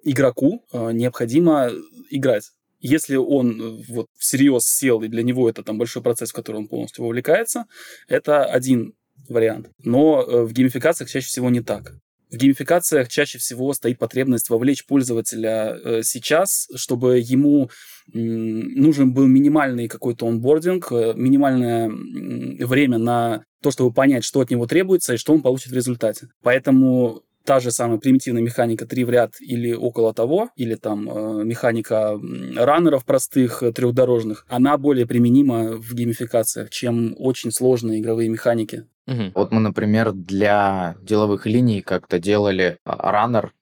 игроку 0.03 0.65
э, 0.73 0.93
необходимо 0.93 1.71
играть. 2.11 2.51
Если 2.81 3.17
он 3.17 3.61
э, 3.61 3.85
вот 3.89 4.07
всерьез 4.17 4.67
сел, 4.67 5.03
и 5.03 5.09
для 5.09 5.23
него 5.23 5.49
это 5.49 5.63
там 5.63 5.79
большой 5.79 6.03
процесс, 6.03 6.31
в 6.31 6.35
который 6.35 6.57
он 6.57 6.69
полностью 6.69 7.05
вовлекается, 7.05 7.67
это 8.09 8.45
один 8.45 8.95
вариант. 9.29 9.71
Но 9.83 10.23
э, 10.23 10.43
в 10.43 10.53
геймификациях 10.53 11.11
чаще 11.11 11.27
всего 11.27 11.51
не 11.51 11.61
так. 11.61 11.95
В 12.31 12.37
геймификациях 12.37 13.09
чаще 13.09 13.39
всего 13.39 13.73
стоит 13.73 13.99
потребность 13.99 14.51
вовлечь 14.51 14.85
пользователя 14.85 15.77
э, 15.77 16.03
сейчас, 16.03 16.69
чтобы 16.75 17.21
ему 17.21 17.71
нужен 18.13 19.13
был 19.13 19.27
минимальный 19.27 19.89
какой-то 19.89 20.27
онбординг, 20.27 20.91
э, 20.91 21.13
минимальное 21.15 21.89
время 21.89 22.99
на 22.99 23.45
то, 23.63 23.71
чтобы 23.71 23.93
понять, 23.93 24.25
что 24.25 24.41
от 24.41 24.51
него 24.51 24.67
требуется 24.67 25.15
и 25.15 25.19
что 25.19 25.33
он 25.35 25.43
получит 25.43 25.71
в 25.71 25.75
результате. 25.75 26.29
Поэтому 26.43 27.23
та 27.45 27.61
же 27.61 27.71
самая 27.71 27.99
примитивная 27.99 28.43
механика 28.43 28.87
3 28.87 29.05
в 29.05 29.11
ряд 29.11 29.33
или 29.41 29.73
около 29.73 30.13
того, 30.13 30.51
или 30.57 30.75
там 30.75 31.09
э, 31.09 31.45
механика 31.45 32.19
раннеров 32.57 33.05
простых 33.05 33.63
трехдорожных, 33.75 34.45
она 34.49 34.77
более 34.77 35.07
применима 35.07 35.77
в 35.77 35.95
геймификациях, 35.95 36.71
чем 36.71 37.15
очень 37.19 37.53
сложные 37.53 38.01
игровые 38.01 38.29
механики. 38.29 38.87
Угу. 39.07 39.33
Вот 39.35 39.53
мы, 39.53 39.61
например, 39.61 40.13
для 40.13 40.97
деловых 41.01 41.47
линий 41.47 41.81
как-то 41.81 42.19
делали 42.19 42.79
а, 42.85 43.13
раннер 43.13 43.53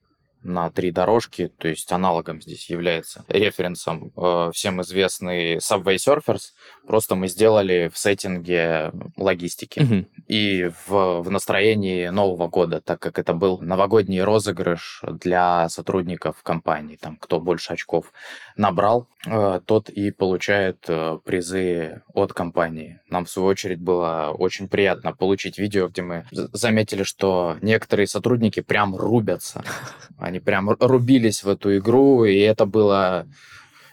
на 0.44 0.70
три 0.70 0.90
дорожки, 0.90 1.48
то 1.58 1.68
есть 1.68 1.90
аналогом 1.90 2.40
здесь 2.40 2.70
является 2.70 3.24
референсом 3.28 4.12
э, 4.16 4.50
всем 4.52 4.80
известный 4.82 5.56
Subway 5.56 5.96
Surfers. 5.96 6.52
Просто 6.86 7.14
мы 7.14 7.28
сделали 7.28 7.90
в 7.92 7.98
сеттинге 7.98 8.92
логистики 9.16 9.80
угу. 9.80 10.06
и 10.28 10.70
в, 10.86 11.22
в 11.22 11.30
настроении 11.30 12.08
Нового 12.08 12.48
года, 12.48 12.80
так 12.80 13.00
как 13.00 13.18
это 13.18 13.32
был 13.32 13.58
новогодний 13.60 14.22
розыгрыш 14.22 15.02
для 15.02 15.68
сотрудников 15.68 16.42
компании. 16.42 16.96
Там 16.96 17.16
кто 17.16 17.40
больше 17.40 17.72
очков 17.72 18.12
набрал, 18.56 19.08
э, 19.26 19.60
тот 19.64 19.88
и 19.88 20.10
получает 20.10 20.84
э, 20.88 21.18
призы 21.24 22.02
от 22.12 22.32
компании. 22.32 23.00
Нам, 23.08 23.24
в 23.24 23.30
свою 23.30 23.48
очередь, 23.48 23.80
было 23.80 24.34
очень 24.36 24.68
приятно 24.68 25.12
получить 25.12 25.58
видео, 25.58 25.88
где 25.88 26.02
мы 26.02 26.26
заметили, 26.30 27.02
что 27.02 27.56
некоторые 27.62 28.06
сотрудники 28.06 28.60
прям 28.60 28.94
рубятся. 28.94 29.64
Они 30.34 30.40
прям 30.40 30.68
рубились 30.68 31.44
в 31.44 31.48
эту 31.48 31.76
игру, 31.76 32.24
и 32.24 32.36
это 32.38 32.66
было, 32.66 33.28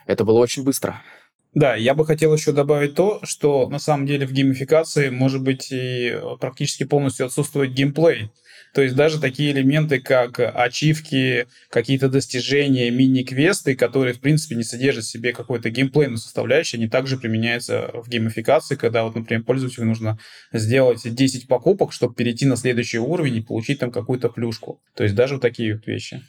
это 0.07 0.25
было 0.25 0.39
очень 0.39 0.63
быстро. 0.63 0.99
Да, 1.53 1.75
я 1.75 1.93
бы 1.93 2.03
хотел 2.03 2.33
еще 2.33 2.51
добавить 2.51 2.95
то, 2.95 3.19
что 3.21 3.69
на 3.69 3.77
самом 3.77 4.07
деле 4.07 4.25
в 4.25 4.31
геймификации 4.31 5.11
может 5.11 5.43
быть 5.43 5.67
и 5.71 6.19
практически 6.39 6.83
полностью 6.83 7.27
отсутствует 7.27 7.73
геймплей. 7.73 8.31
То 8.73 8.81
есть 8.81 8.95
даже 8.95 9.19
такие 9.19 9.51
элементы, 9.51 9.99
как 9.99 10.39
ачивки, 10.39 11.47
какие-то 11.69 12.07
достижения, 12.07 12.89
мини-квесты, 12.89 13.75
которые, 13.75 14.13
в 14.13 14.21
принципе, 14.21 14.55
не 14.55 14.63
содержат 14.63 15.03
в 15.03 15.09
себе 15.09 15.33
какой-то 15.33 15.69
геймплейную 15.69 16.17
составляющую, 16.17 16.79
они 16.79 16.89
также 16.89 17.17
применяются 17.17 17.91
в 17.93 18.07
геймификации, 18.07 18.75
когда, 18.75 19.03
вот, 19.03 19.15
например, 19.15 19.43
пользователю 19.43 19.87
нужно 19.87 20.17
сделать 20.53 21.01
10 21.03 21.47
покупок, 21.47 21.91
чтобы 21.91 22.15
перейти 22.15 22.45
на 22.45 22.55
следующий 22.55 22.99
уровень 22.99 23.37
и 23.37 23.41
получить 23.41 23.79
там 23.79 23.91
какую-то 23.91 24.29
плюшку. 24.29 24.79
То 24.95 25.03
есть 25.03 25.15
даже 25.15 25.35
вот 25.35 25.41
такие 25.41 25.75
вот 25.75 25.85
вещи. 25.85 26.21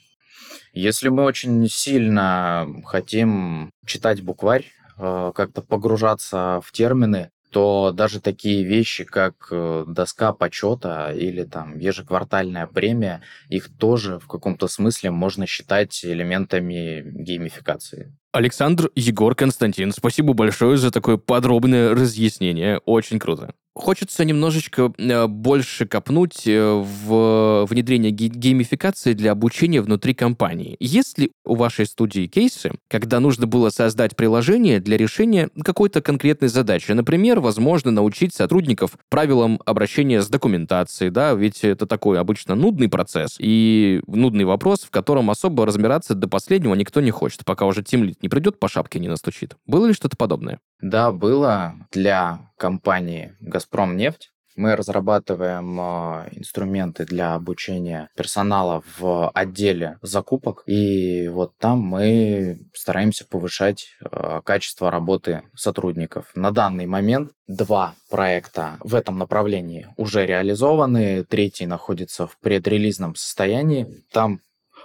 Если 0.72 1.08
мы 1.08 1.24
очень 1.24 1.68
сильно 1.68 2.66
хотим 2.84 3.70
читать 3.86 4.22
букварь, 4.22 4.66
э, 4.98 5.32
как-то 5.34 5.62
погружаться 5.62 6.60
в 6.64 6.72
термины, 6.72 7.30
то 7.52 7.92
даже 7.92 8.20
такие 8.20 8.64
вещи, 8.64 9.04
как 9.04 9.48
э, 9.50 9.84
доска 9.86 10.32
почета 10.32 11.12
или 11.14 11.44
там 11.44 11.78
ежеквартальная 11.78 12.66
премия, 12.66 13.20
их 13.48 13.68
тоже 13.76 14.18
в 14.18 14.26
каком-то 14.26 14.68
смысле 14.68 15.10
можно 15.10 15.46
считать 15.46 16.04
элементами 16.04 17.02
геймификации. 17.04 18.16
Александр, 18.32 18.90
Егор, 18.94 19.34
Константин, 19.34 19.92
спасибо 19.92 20.32
большое 20.32 20.78
за 20.78 20.90
такое 20.90 21.18
подробное 21.18 21.90
разъяснение. 21.90 22.78
Очень 22.86 23.18
круто. 23.18 23.54
Хочется 23.74 24.26
немножечко 24.26 24.92
э, 24.98 25.26
больше 25.26 25.86
копнуть 25.86 26.46
э, 26.46 26.60
в 26.62 27.64
внедрение 27.64 28.10
геймификации 28.10 29.14
для 29.14 29.32
обучения 29.32 29.80
внутри 29.80 30.12
компании. 30.12 30.76
Есть 30.78 31.18
ли 31.18 31.32
у 31.46 31.54
вашей 31.54 31.86
студии 31.86 32.26
кейсы, 32.26 32.72
когда 32.88 33.18
нужно 33.18 33.46
было 33.46 33.70
создать 33.70 34.14
приложение 34.14 34.78
для 34.78 34.98
решения 34.98 35.48
какой-то 35.64 36.02
конкретной 36.02 36.48
задачи? 36.48 36.92
Например, 36.92 37.40
возможно, 37.40 37.90
научить 37.90 38.34
сотрудников 38.34 38.98
правилам 39.08 39.58
обращения 39.64 40.20
с 40.20 40.28
документацией, 40.28 41.10
да, 41.10 41.32
ведь 41.32 41.64
это 41.64 41.86
такой 41.86 42.20
обычно 42.20 42.54
нудный 42.54 42.90
процесс 42.90 43.36
и 43.38 44.02
нудный 44.06 44.44
вопрос, 44.44 44.80
в 44.80 44.90
котором 44.90 45.30
особо 45.30 45.64
разбираться 45.64 46.14
до 46.14 46.28
последнего 46.28 46.74
никто 46.74 47.00
не 47.00 47.10
хочет, 47.10 47.46
пока 47.46 47.64
уже 47.64 47.82
тимлит 47.82 48.22
не 48.22 48.28
придет 48.28 48.58
по 48.58 48.68
шапке 48.68 48.98
не 48.98 49.08
настучит. 49.08 49.56
Было 49.66 49.86
ли 49.86 49.94
что-то 49.94 50.18
подобное? 50.18 50.58
Да, 50.82 51.12
было 51.12 51.74
для 51.92 52.50
компании 52.58 53.36
«Газпром 53.40 53.96
нефть». 53.96 54.30
Мы 54.56 54.76
разрабатываем 54.76 55.80
э, 55.80 56.28
инструменты 56.32 57.06
для 57.06 57.34
обучения 57.34 58.10
персонала 58.16 58.82
в 58.98 59.30
отделе 59.30 59.98
закупок, 60.02 60.64
и 60.66 61.28
вот 61.28 61.56
там 61.56 61.78
мы 61.78 62.58
стараемся 62.74 63.24
повышать 63.24 63.86
э, 64.04 64.42
качество 64.44 64.90
работы 64.90 65.42
сотрудников. 65.54 66.32
На 66.34 66.50
данный 66.50 66.86
момент 66.86 67.30
два 67.46 67.94
проекта 68.10 68.76
в 68.80 68.94
этом 68.94 69.16
направлении 69.18 69.86
уже 69.96 70.26
реализованы, 70.26 71.24
третий 71.24 71.64
находится 71.64 72.26
в 72.26 72.36
предрелизном 72.40 73.14
состоянии. 73.14 74.04
Там 74.12 74.40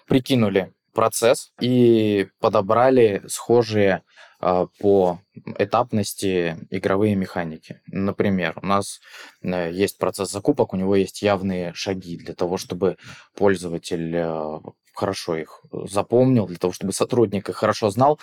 прикинули 0.08 0.72
процесс 0.94 1.52
и 1.60 2.28
подобрали 2.40 3.24
схожие 3.28 4.04
по 4.40 5.20
этапности 5.58 6.58
игровые 6.70 7.16
механики. 7.16 7.82
Например, 7.88 8.58
у 8.62 8.66
нас 8.66 9.00
э, 9.42 9.72
есть 9.72 9.98
процесс 9.98 10.32
закупок, 10.32 10.74
у 10.74 10.78
него 10.78 10.96
есть 10.96 11.22
явные 11.22 11.74
шаги 11.74 12.18
для 12.18 12.34
того, 12.34 12.58
чтобы 12.58 12.98
пользователь 13.36 14.16
э, 14.16 14.60
хорошо 14.94 15.38
их 15.38 15.62
запомнил, 15.72 16.48
для 16.48 16.58
того, 16.58 16.74
чтобы 16.74 16.94
сотрудник 16.94 17.50
их 17.50 17.56
хорошо 17.56 17.90
знал, 17.90 18.20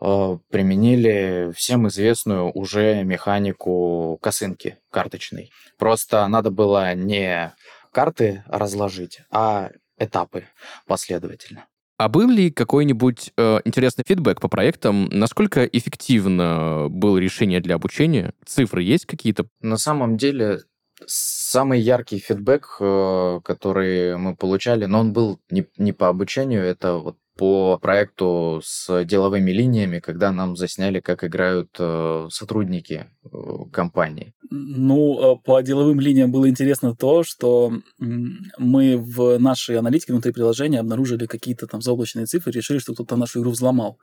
э, 0.00 0.38
применили 0.50 1.52
всем 1.56 1.88
известную 1.88 2.50
уже 2.52 3.02
механику 3.04 4.18
косынки 4.20 4.78
карточной. 4.90 5.50
Просто 5.78 6.26
надо 6.28 6.50
было 6.50 6.94
не 6.94 7.54
карты 7.92 8.42
разложить, 8.46 9.20
а 9.30 9.70
этапы 9.98 10.46
последовательно. 10.86 11.66
А 11.96 12.08
был 12.08 12.28
ли 12.28 12.50
какой-нибудь 12.50 13.32
э, 13.36 13.58
интересный 13.64 14.04
фидбэк 14.06 14.40
по 14.40 14.48
проектам? 14.48 15.08
Насколько 15.12 15.64
эффективно 15.64 16.88
было 16.90 17.18
решение 17.18 17.60
для 17.60 17.76
обучения? 17.76 18.34
Цифры 18.44 18.82
есть 18.82 19.06
какие-то? 19.06 19.46
На 19.60 19.76
самом 19.76 20.16
деле, 20.16 20.60
самый 21.06 21.80
яркий 21.80 22.18
фидбэк, 22.18 22.76
э, 22.80 23.40
который 23.44 24.16
мы 24.16 24.34
получали, 24.34 24.86
но 24.86 25.00
он 25.00 25.12
был 25.12 25.40
не, 25.50 25.66
не 25.76 25.92
по 25.92 26.08
обучению, 26.08 26.62
это 26.62 26.94
вот 26.94 27.16
по 27.36 27.78
проекту 27.78 28.60
с 28.64 29.04
деловыми 29.04 29.50
линиями, 29.50 29.98
когда 29.98 30.30
нам 30.32 30.56
засняли, 30.56 31.00
как 31.00 31.24
играют 31.24 31.70
э, 31.78 32.28
сотрудники 32.30 33.06
э, 33.24 33.28
компании. 33.72 34.34
Ну, 34.50 35.40
по 35.44 35.60
деловым 35.60 36.00
линиям 36.00 36.30
было 36.30 36.48
интересно 36.48 36.94
то, 36.94 37.24
что 37.24 37.72
мы 37.98 38.96
в 38.96 39.38
нашей 39.38 39.78
аналитике 39.78 40.12
внутри 40.12 40.32
приложения 40.32 40.80
обнаружили 40.80 41.26
какие-то 41.26 41.66
там 41.66 41.80
заоблачные 41.80 42.26
цифры, 42.26 42.52
решили, 42.52 42.78
что 42.78 42.94
кто-то 42.94 43.16
нашу 43.16 43.40
игру 43.40 43.50
взломал. 43.50 43.98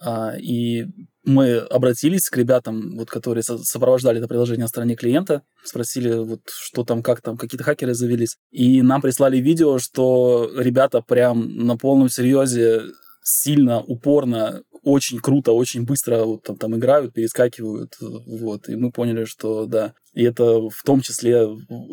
А, 0.00 0.34
и 0.38 0.86
мы 1.24 1.58
обратились 1.58 2.30
к 2.30 2.36
ребятам, 2.36 2.96
вот, 2.96 3.10
которые 3.10 3.42
сопровождали 3.42 4.18
это 4.18 4.28
приложение 4.28 4.64
на 4.64 4.68
стороне 4.68 4.96
клиента, 4.96 5.42
спросили, 5.62 6.14
вот, 6.14 6.40
что 6.46 6.84
там, 6.84 7.02
как 7.02 7.20
там, 7.20 7.36
какие-то 7.36 7.64
хакеры 7.64 7.94
завелись. 7.94 8.36
И 8.50 8.82
нам 8.82 9.02
прислали 9.02 9.38
видео, 9.38 9.78
что 9.78 10.50
ребята 10.56 11.02
прям 11.02 11.66
на 11.66 11.76
полном 11.76 12.08
серьезе 12.08 12.82
сильно, 13.22 13.80
упорно, 13.80 14.62
очень 14.82 15.18
круто, 15.18 15.52
очень 15.52 15.84
быстро 15.84 16.24
вот, 16.24 16.42
там, 16.42 16.56
там 16.56 16.76
играют, 16.76 17.12
перескакивают, 17.12 17.96
вот, 18.00 18.68
и 18.68 18.76
мы 18.76 18.90
поняли, 18.90 19.24
что 19.24 19.66
да, 19.66 19.94
и 20.14 20.24
это 20.24 20.68
в 20.68 20.82
том 20.84 21.00
числе 21.00 21.46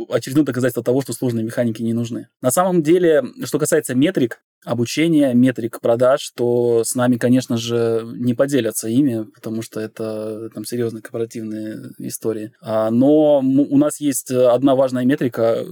очередное 0.09 0.45
доказательство 0.45 0.83
того, 0.83 1.01
что 1.01 1.13
сложные 1.13 1.45
механики 1.45 1.81
не 1.81 1.93
нужны. 1.93 2.27
На 2.41 2.51
самом 2.51 2.81
деле, 2.81 3.23
что 3.43 3.59
касается 3.59 3.93
метрик, 3.93 4.41
обучения, 4.63 5.33
метрик 5.33 5.79
продаж, 5.79 6.31
то 6.35 6.83
с 6.83 6.95
нами, 6.95 7.17
конечно 7.17 7.55
же, 7.55 8.03
не 8.15 8.33
поделятся 8.33 8.89
ими, 8.89 9.25
потому 9.33 9.61
что 9.61 9.79
это 9.79 10.49
там 10.53 10.65
серьезные 10.65 11.03
корпоративные 11.03 11.91
истории. 11.99 12.51
А, 12.61 12.89
но 12.89 13.39
у 13.39 13.77
нас 13.77 13.99
есть 13.99 14.31
одна 14.31 14.75
важная 14.75 15.05
метрика. 15.05 15.63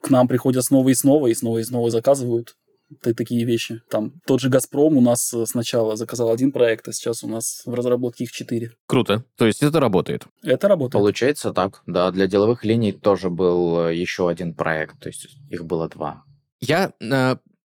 К 0.00 0.10
нам 0.10 0.26
приходят 0.28 0.64
снова 0.64 0.88
и 0.88 0.94
снова, 0.94 1.28
и 1.28 1.34
снова 1.34 1.58
и 1.58 1.64
снова 1.64 1.90
заказывают 1.90 2.56
такие 3.00 3.44
вещи. 3.44 3.80
Там 3.90 4.14
тот 4.26 4.40
же 4.40 4.48
«Газпром» 4.48 4.96
у 4.96 5.00
нас 5.00 5.34
сначала 5.44 5.96
заказал 5.96 6.30
один 6.30 6.52
проект, 6.52 6.88
а 6.88 6.92
сейчас 6.92 7.22
у 7.24 7.28
нас 7.28 7.62
в 7.66 7.74
разработке 7.74 8.24
их 8.24 8.32
четыре. 8.32 8.72
Круто. 8.86 9.24
То 9.36 9.46
есть 9.46 9.62
это 9.62 9.80
работает? 9.80 10.26
Это 10.42 10.68
работает. 10.68 10.92
Получается 10.92 11.52
так. 11.52 11.82
Да, 11.86 12.10
для 12.10 12.26
деловых 12.26 12.64
линий 12.64 12.92
тоже 12.92 13.30
был 13.30 13.88
еще 13.88 14.28
один 14.28 14.54
проект, 14.54 15.00
то 15.00 15.08
есть 15.08 15.26
их 15.50 15.64
было 15.64 15.88
два. 15.88 16.24
Я 16.60 16.92
э, 17.00 17.36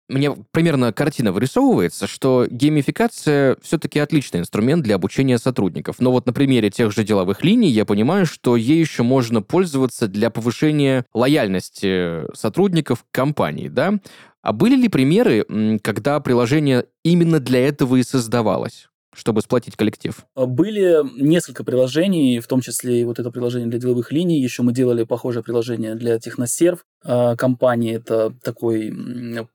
мне 0.09 0.31
примерно 0.51 0.91
картина 0.91 1.31
вырисовывается, 1.31 2.07
что 2.07 2.45
геймификация 2.49 3.57
все-таки 3.61 3.99
отличный 3.99 4.41
инструмент 4.41 4.83
для 4.83 4.95
обучения 4.95 5.37
сотрудников. 5.37 5.95
Но 5.99 6.11
вот 6.11 6.25
на 6.25 6.33
примере 6.33 6.69
тех 6.69 6.91
же 6.91 7.03
деловых 7.03 7.43
линий 7.43 7.69
я 7.69 7.85
понимаю, 7.85 8.25
что 8.25 8.55
ей 8.55 8.79
еще 8.79 9.03
можно 9.03 9.41
пользоваться 9.41 10.07
для 10.07 10.29
повышения 10.29 11.05
лояльности 11.13 12.35
сотрудников 12.35 13.05
компании, 13.11 13.69
да? 13.69 13.99
А 14.43 14.53
были 14.53 14.75
ли 14.75 14.89
примеры, 14.89 15.79
когда 15.81 16.19
приложение 16.19 16.85
именно 17.03 17.39
для 17.39 17.67
этого 17.67 17.95
и 17.95 18.03
создавалось? 18.03 18.87
чтобы 19.15 19.41
сплотить 19.41 19.75
коллектив? 19.75 20.25
А, 20.35 20.45
были 20.45 20.97
несколько 21.21 21.63
приложений, 21.63 22.39
в 22.39 22.47
том 22.47 22.61
числе 22.61 23.01
и 23.01 23.03
вот 23.03 23.19
это 23.19 23.31
приложение 23.31 23.69
для 23.69 23.79
деловых 23.79 24.11
линий. 24.11 24.41
Еще 24.41 24.63
мы 24.63 24.73
делали 24.73 25.03
похожее 25.03 25.43
приложение 25.43 25.95
для 25.95 26.19
Техносерв 26.19 26.83
а, 27.03 27.35
компании. 27.35 27.95
Это 27.95 28.33
такой 28.43 28.91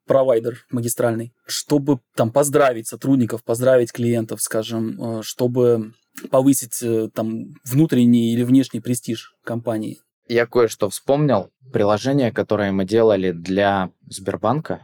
провайдер 0.07 0.65
магистральный. 0.71 1.33
Чтобы 1.47 1.99
там 2.15 2.31
поздравить 2.31 2.87
сотрудников, 2.87 3.43
поздравить 3.43 3.93
клиентов, 3.93 4.41
скажем, 4.43 4.97
а, 5.01 5.23
чтобы 5.23 5.93
повысить 6.31 6.83
э, 6.83 7.09
там 7.15 7.55
внутренний 7.65 8.33
или 8.33 8.43
внешний 8.43 8.81
престиж 8.81 9.35
компании. 9.45 10.01
Я 10.29 10.47
кое-что 10.47 10.91
вспомнил. 10.91 11.51
Приложение, 11.73 12.31
которое 12.33 12.71
мы 12.71 12.85
делали 12.85 13.33
для 13.33 13.91
Сбербанка, 14.09 14.83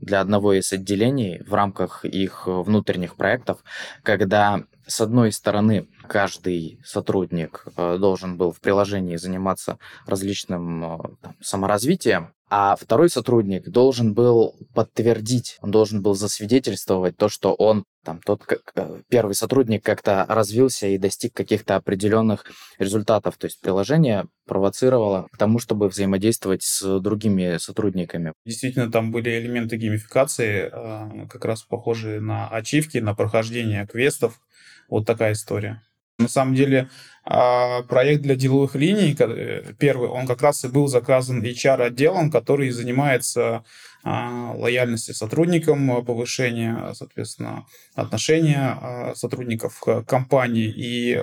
для 0.00 0.20
одного 0.20 0.54
из 0.54 0.72
отделений 0.72 1.42
в 1.42 1.52
рамках 1.52 2.04
их 2.06 2.46
внутренних 2.46 3.16
проектов, 3.16 3.62
когда 4.02 4.64
с 4.86 5.00
одной 5.02 5.32
стороны 5.32 5.88
каждый 6.08 6.80
сотрудник 6.84 7.66
э, 7.76 7.98
должен 7.98 8.38
был 8.38 8.52
в 8.52 8.60
приложении 8.60 9.16
заниматься 9.16 9.78
различным 10.06 10.84
э, 10.84 10.98
там, 11.20 11.36
саморазвитием, 11.40 12.32
а 12.50 12.76
второй 12.76 13.10
сотрудник 13.10 13.68
должен 13.68 14.14
был 14.14 14.56
подтвердить, 14.74 15.58
он 15.60 15.70
должен 15.70 16.02
был 16.02 16.14
засвидетельствовать 16.14 17.16
то, 17.16 17.28
что 17.28 17.54
он, 17.54 17.84
там, 18.04 18.20
тот 18.24 18.44
как, 18.44 18.72
первый 19.08 19.34
сотрудник 19.34 19.84
как-то 19.84 20.24
развился 20.28 20.86
и 20.86 20.98
достиг 20.98 21.34
каких-то 21.34 21.76
определенных 21.76 22.46
результатов. 22.78 23.36
То 23.36 23.46
есть 23.46 23.60
приложение 23.60 24.26
провоцировало 24.46 25.28
к 25.30 25.36
тому, 25.36 25.58
чтобы 25.58 25.88
взаимодействовать 25.88 26.62
с 26.62 27.00
другими 27.00 27.58
сотрудниками. 27.58 28.32
Действительно, 28.46 28.90
там 28.90 29.12
были 29.12 29.38
элементы 29.38 29.76
геймификации, 29.76 30.70
э, 30.72 31.26
как 31.28 31.44
раз 31.44 31.62
похожие 31.62 32.20
на 32.20 32.48
ачивки, 32.48 32.98
на 32.98 33.14
прохождение 33.14 33.86
квестов. 33.86 34.40
Вот 34.88 35.06
такая 35.06 35.32
история. 35.32 35.82
На 36.18 36.26
самом 36.26 36.54
деле, 36.56 36.88
а, 37.24 37.82
проект 37.82 38.22
для 38.22 38.34
деловых 38.34 38.74
линий, 38.74 39.14
э, 39.16 39.72
первый, 39.78 40.08
он 40.08 40.26
как 40.26 40.42
раз 40.42 40.64
и 40.64 40.68
был 40.68 40.88
заказан 40.88 41.42
HR-отделом, 41.42 42.30
который 42.30 42.70
занимается 42.70 43.64
а, 44.02 44.52
лояльностью 44.56 45.14
сотрудникам, 45.14 46.04
повышение, 46.04 46.92
соответственно, 46.94 47.66
отношения 47.94 48.78
а, 48.80 49.14
сотрудников 49.14 49.78
к 49.78 50.02
компании. 50.02 50.72
И 50.74 51.14
э, 51.14 51.22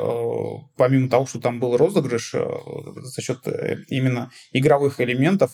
помимо 0.77 1.09
того, 1.09 1.25
что 1.25 1.39
там 1.41 1.59
был 1.59 1.75
розыгрыш 1.75 2.35
э, 2.35 2.45
за 2.97 3.21
счет 3.21 3.39
именно 3.89 4.31
игровых 4.53 5.01
элементов, 5.01 5.51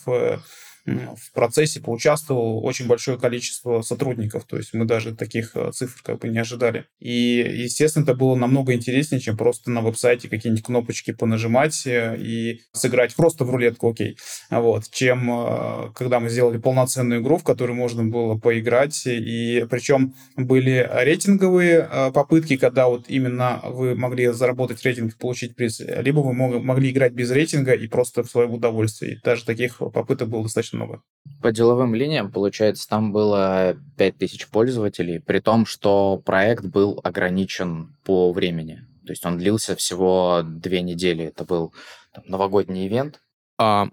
в 0.85 1.31
процессе 1.33 1.79
поучаствовало 1.79 2.59
очень 2.61 2.87
большое 2.87 3.17
количество 3.19 3.81
сотрудников, 3.81 4.45
то 4.45 4.57
есть 4.57 4.73
мы 4.73 4.85
даже 4.85 5.15
таких 5.15 5.55
э, 5.55 5.71
цифр 5.71 6.01
как 6.03 6.19
бы 6.19 6.29
не 6.29 6.39
ожидали. 6.39 6.85
И, 6.99 7.45
естественно, 7.55 8.03
это 8.03 8.15
было 8.15 8.35
намного 8.35 8.73
интереснее, 8.73 9.21
чем 9.21 9.37
просто 9.37 9.69
на 9.69 9.81
веб-сайте 9.81 10.27
какие-нибудь 10.27 10.65
кнопочки 10.65 11.11
понажимать 11.11 11.85
э, 11.85 12.17
и 12.17 12.61
сыграть 12.73 13.15
просто 13.15 13.45
в 13.45 13.51
рулетку, 13.51 13.91
окей. 13.91 14.17
Вот, 14.49 14.89
чем 14.91 15.29
э, 15.31 15.91
когда 15.93 16.19
мы 16.19 16.29
сделали 16.29 16.57
полноценную 16.57 17.21
игру, 17.21 17.37
в 17.37 17.43
которой 17.43 17.73
можно 17.73 18.03
было 18.03 18.37
поиграть, 18.37 19.03
и 19.05 19.65
причем 19.69 20.15
были 20.35 20.89
рейтинговые 20.91 22.11
попытки, 22.13 22.57
когда 22.57 22.87
вот 22.87 23.05
именно 23.07 23.61
вы 23.65 23.95
могли 23.95 24.31
заработать 24.31 24.83
рейтинг 24.83 25.13
и 25.13 25.17
получить 25.17 25.55
приз, 25.55 25.79
либо 25.79 26.19
вы 26.19 26.33
могли 26.33 26.89
играть 26.89 27.13
без 27.13 27.29
рейтинга 27.31 27.73
и 27.73 27.87
просто 27.87 28.23
в 28.23 28.29
свое 28.29 28.47
удовольствие. 28.47 29.13
И 29.13 29.19
даже 29.21 29.45
таких 29.45 29.77
попыток 29.77 30.29
было 30.29 30.43
достаточно 30.43 30.70
достаточно 30.71 30.77
много. 30.77 31.01
По 31.41 31.51
деловым 31.51 31.93
линиям, 31.95 32.31
получается, 32.31 32.87
там 32.87 33.11
было 33.11 33.75
5000 33.97 34.47
пользователей, 34.47 35.19
при 35.19 35.39
том, 35.39 35.65
что 35.65 36.17
проект 36.17 36.65
был 36.65 36.99
ограничен 37.03 37.95
по 38.03 38.31
времени. 38.31 38.83
То 39.05 39.11
есть 39.11 39.25
он 39.25 39.37
длился 39.37 39.75
всего 39.75 40.41
две 40.43 40.81
недели. 40.81 41.25
Это 41.25 41.43
был 41.43 41.73
там, 42.13 42.23
новогодний 42.27 42.87
ивент. 42.87 43.21
А, 43.59 43.89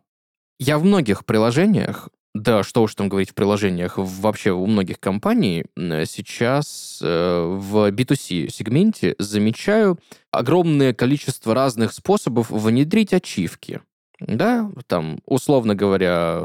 я 0.58 0.78
в 0.78 0.84
многих 0.84 1.24
приложениях, 1.24 2.08
да, 2.34 2.62
что 2.62 2.82
уж 2.82 2.94
там 2.94 3.08
говорить 3.08 3.30
в 3.30 3.34
приложениях, 3.34 3.94
вообще 3.98 4.52
у 4.52 4.66
многих 4.66 5.00
компаний 5.00 5.64
сейчас 5.76 7.00
э, 7.02 7.06
в 7.06 7.90
B2C 7.90 8.48
сегменте 8.50 9.14
замечаю 9.18 9.98
огромное 10.30 10.94
количество 10.94 11.54
разных 11.54 11.92
способов 11.92 12.50
внедрить 12.50 13.12
ачивки 13.12 13.80
да, 14.20 14.70
там, 14.88 15.20
условно 15.26 15.76
говоря, 15.76 16.42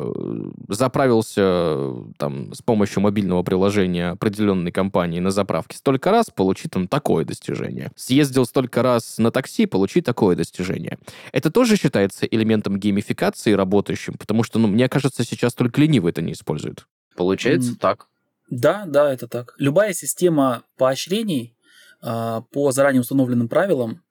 заправился 0.67 1.91
там 2.17 2.53
с 2.53 2.61
помощью 2.61 3.01
мобильного 3.01 3.41
приложения 3.41 4.09
определенной 4.09 4.71
компании 4.71 5.19
на 5.19 5.31
заправке 5.31 5.77
столько 5.77 6.11
раз, 6.11 6.29
получи 6.29 6.69
там 6.69 6.87
такое 6.87 7.25
достижение. 7.25 7.91
Съездил 7.95 8.45
столько 8.45 8.83
раз 8.83 9.17
на 9.17 9.31
такси, 9.31 9.65
получи 9.65 10.01
такое 10.01 10.35
достижение. 10.35 10.99
Это 11.31 11.49
тоже 11.49 11.75
считается 11.75 12.27
элементом 12.27 12.77
геймификации 12.79 13.53
работающим, 13.53 14.13
потому 14.19 14.43
что, 14.43 14.59
ну, 14.59 14.67
мне 14.67 14.87
кажется, 14.87 15.23
сейчас 15.23 15.55
только 15.55 15.81
ленивый 15.81 16.11
это 16.11 16.21
не 16.21 16.33
использует. 16.33 16.85
Получается 17.15 17.71
mm. 17.71 17.77
так. 17.79 18.07
Да, 18.51 18.83
да, 18.85 19.11
это 19.11 19.27
так. 19.27 19.55
Любая 19.57 19.93
система 19.93 20.63
поощрений 20.77 21.55
э, 22.03 22.41
по 22.51 22.71
заранее 22.71 23.01
установленным 23.01 23.47
правилам 23.47 24.02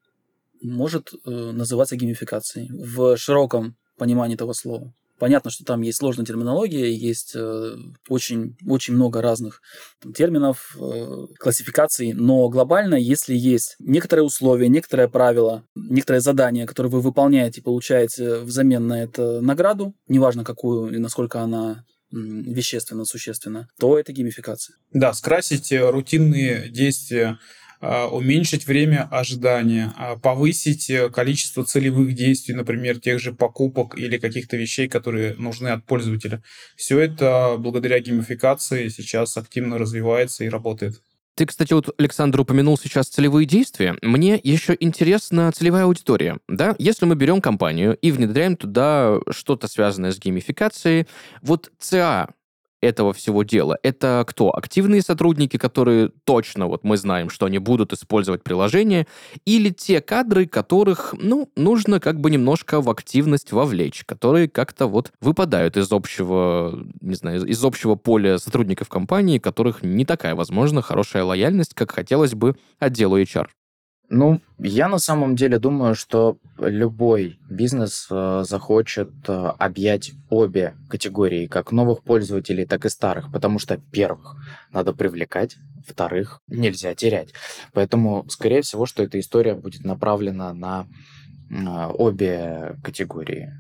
может 0.62 1.12
э, 1.12 1.30
называться 1.30 1.96
геймификацией 1.96 2.70
в 2.72 3.16
широком 3.16 3.76
понимании 3.96 4.34
этого 4.34 4.52
слова. 4.52 4.92
Понятно, 5.18 5.52
что 5.52 5.64
там 5.64 5.82
есть 5.82 5.98
сложная 5.98 6.26
терминология, 6.26 6.92
есть 6.92 7.36
э, 7.36 7.76
очень, 8.08 8.56
очень 8.66 8.94
много 8.94 9.22
разных 9.22 9.60
там, 10.00 10.12
терминов, 10.12 10.76
э, 10.80 11.26
классификаций, 11.38 12.12
но 12.12 12.48
глобально, 12.48 12.96
если 12.96 13.32
есть 13.32 13.76
некоторые 13.78 14.24
условия, 14.24 14.68
некоторые 14.68 15.08
правила, 15.08 15.62
некоторые 15.76 16.22
задания, 16.22 16.66
которые 16.66 16.90
вы 16.90 17.00
выполняете, 17.00 17.62
получаете 17.62 18.38
взамен 18.40 18.88
на 18.88 19.00
это 19.00 19.40
награду, 19.40 19.94
неважно 20.08 20.42
какую 20.42 20.92
и 20.92 20.98
насколько 20.98 21.40
она 21.40 21.84
вещественно, 22.10 23.04
существенно, 23.04 23.68
то 23.78 23.98
это 23.98 24.12
геймификация. 24.12 24.76
Да, 24.92 25.12
скрасить 25.12 25.72
рутинные 25.72 26.68
действия 26.68 27.38
уменьшить 27.82 28.66
время 28.66 29.08
ожидания, 29.10 29.92
а, 29.98 30.16
повысить 30.16 30.88
э, 30.88 31.10
количество 31.10 31.64
целевых 31.64 32.14
действий, 32.14 32.54
например, 32.54 33.00
тех 33.00 33.18
же 33.18 33.32
покупок 33.32 33.98
или 33.98 34.18
каких-то 34.18 34.56
вещей, 34.56 34.88
которые 34.88 35.34
нужны 35.34 35.68
от 35.68 35.84
пользователя. 35.84 36.42
Все 36.76 37.00
это 37.00 37.56
благодаря 37.58 37.98
геймификации 37.98 38.88
сейчас 38.88 39.36
активно 39.36 39.78
развивается 39.78 40.44
и 40.44 40.48
работает. 40.48 41.00
Ты, 41.34 41.46
кстати, 41.46 41.72
вот, 41.72 41.88
Александр, 41.98 42.40
упомянул 42.40 42.76
сейчас 42.76 43.08
целевые 43.08 43.46
действия. 43.46 43.96
Мне 44.02 44.38
еще 44.42 44.76
интересна 44.78 45.50
целевая 45.50 45.84
аудитория. 45.84 46.38
Да? 46.46 46.76
Если 46.78 47.06
мы 47.06 47.14
берем 47.14 47.40
компанию 47.40 47.96
и 47.96 48.12
внедряем 48.12 48.56
туда 48.56 49.18
что-то 49.30 49.66
связанное 49.66 50.12
с 50.12 50.18
геймификацией, 50.18 51.06
вот 51.40 51.72
ЦА 51.78 52.28
этого 52.82 53.12
всего 53.12 53.44
дела. 53.44 53.78
Это 53.82 54.24
кто? 54.28 54.54
Активные 54.54 55.00
сотрудники, 55.00 55.56
которые 55.56 56.10
точно, 56.24 56.66
вот 56.66 56.84
мы 56.84 56.96
знаем, 56.96 57.30
что 57.30 57.46
они 57.46 57.58
будут 57.58 57.92
использовать 57.92 58.42
приложение, 58.42 59.06
или 59.46 59.70
те 59.70 60.00
кадры, 60.00 60.46
которых, 60.46 61.14
ну, 61.18 61.48
нужно 61.56 62.00
как 62.00 62.20
бы 62.20 62.30
немножко 62.30 62.80
в 62.80 62.90
активность 62.90 63.52
вовлечь, 63.52 64.04
которые 64.04 64.48
как-то 64.48 64.86
вот 64.86 65.12
выпадают 65.20 65.76
из 65.76 65.90
общего, 65.92 66.84
не 67.00 67.14
знаю, 67.14 67.46
из 67.46 67.64
общего 67.64 67.94
поля 67.94 68.38
сотрудников 68.38 68.88
компании, 68.88 69.38
которых 69.38 69.82
не 69.82 70.04
такая, 70.04 70.34
возможно, 70.34 70.82
хорошая 70.82 71.24
лояльность, 71.24 71.74
как 71.74 71.92
хотелось 71.92 72.34
бы 72.34 72.56
отделу 72.80 73.18
HR. 73.20 73.46
Ну, 74.14 74.42
я 74.58 74.88
на 74.88 74.98
самом 74.98 75.36
деле 75.36 75.58
думаю, 75.58 75.94
что 75.94 76.36
любой 76.58 77.38
бизнес 77.48 78.08
э, 78.10 78.44
захочет 78.46 79.08
э, 79.26 79.32
объять 79.58 80.12
обе 80.28 80.74
категории, 80.90 81.46
как 81.46 81.72
новых 81.72 82.02
пользователей, 82.02 82.66
так 82.66 82.84
и 82.84 82.90
старых, 82.90 83.32
потому 83.32 83.58
что, 83.58 83.78
первых, 83.90 84.36
надо 84.70 84.92
привлекать, 84.92 85.56
вторых, 85.88 86.42
нельзя 86.46 86.94
терять. 86.94 87.32
Поэтому, 87.72 88.26
скорее 88.28 88.60
всего, 88.60 88.84
что 88.84 89.02
эта 89.02 89.18
история 89.18 89.54
будет 89.54 89.82
направлена 89.82 90.52
на 90.52 90.86
э, 91.48 91.86
обе 91.94 92.76
категории. 92.84 93.50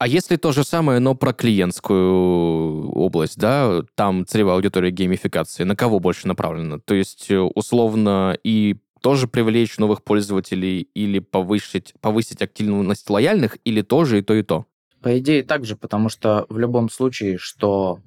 А 0.00 0.08
если 0.08 0.34
то 0.34 0.50
же 0.50 0.64
самое, 0.64 0.98
но 0.98 1.14
про 1.14 1.32
клиентскую 1.32 2.90
область, 2.90 3.38
да, 3.38 3.82
там 3.94 4.26
целевая 4.26 4.56
аудитория 4.56 4.90
геймификации, 4.90 5.62
на 5.62 5.76
кого 5.76 6.00
больше 6.00 6.26
направлена? 6.26 6.80
То 6.80 6.94
есть, 6.94 7.30
э, 7.30 7.38
условно, 7.38 8.36
и 8.42 8.78
тоже 9.02 9.28
привлечь 9.28 9.78
новых 9.78 10.02
пользователей 10.02 10.88
или 10.94 11.18
повысить, 11.18 11.94
повысить 12.00 12.40
активность 12.40 13.10
лояльных, 13.10 13.58
или 13.64 13.82
тоже 13.82 14.20
и 14.20 14.22
то, 14.22 14.34
и 14.34 14.42
то? 14.42 14.66
По 15.02 15.18
идее, 15.18 15.42
так 15.42 15.64
же, 15.64 15.76
потому 15.76 16.08
что 16.08 16.46
в 16.48 16.58
любом 16.58 16.88
случае, 16.88 17.36
что 17.36 17.98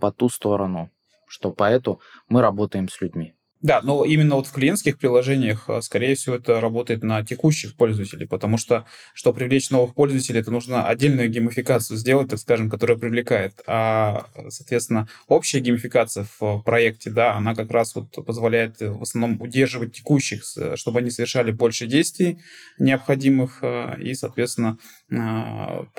по 0.00 0.10
ту 0.10 0.28
сторону, 0.28 0.90
что 1.28 1.52
по 1.52 1.64
эту, 1.64 2.00
мы 2.28 2.40
работаем 2.40 2.88
с 2.88 3.00
людьми. 3.00 3.34
Да, 3.62 3.82
но 3.82 4.06
именно 4.06 4.36
вот 4.36 4.46
в 4.46 4.52
клиентских 4.52 4.96
приложениях, 4.96 5.68
а, 5.68 5.82
скорее 5.82 6.14
всего, 6.14 6.36
это 6.36 6.62
работает 6.62 7.02
на 7.02 7.22
текущих 7.22 7.76
пользователей, 7.76 8.26
потому 8.26 8.56
что, 8.56 8.86
чтобы 9.12 9.36
привлечь 9.38 9.68
новых 9.68 9.94
пользователей, 9.94 10.40
это 10.40 10.50
нужно 10.50 10.88
отдельную 10.88 11.28
геймификацию 11.28 11.98
сделать, 11.98 12.30
так 12.30 12.38
скажем, 12.38 12.70
которая 12.70 12.96
привлекает. 12.96 13.60
А, 13.66 14.26
соответственно, 14.48 15.08
общая 15.28 15.60
геймификация 15.60 16.26
в 16.40 16.62
проекте, 16.62 17.10
да, 17.10 17.34
она 17.34 17.54
как 17.54 17.70
раз 17.70 17.94
вот 17.94 18.24
позволяет 18.24 18.80
в 18.80 19.02
основном 19.02 19.38
удерживать 19.42 19.92
текущих, 19.92 20.42
чтобы 20.76 21.00
они 21.00 21.10
совершали 21.10 21.50
больше 21.50 21.86
действий 21.86 22.38
необходимых 22.78 23.62
и, 23.98 24.14
соответственно, 24.14 24.78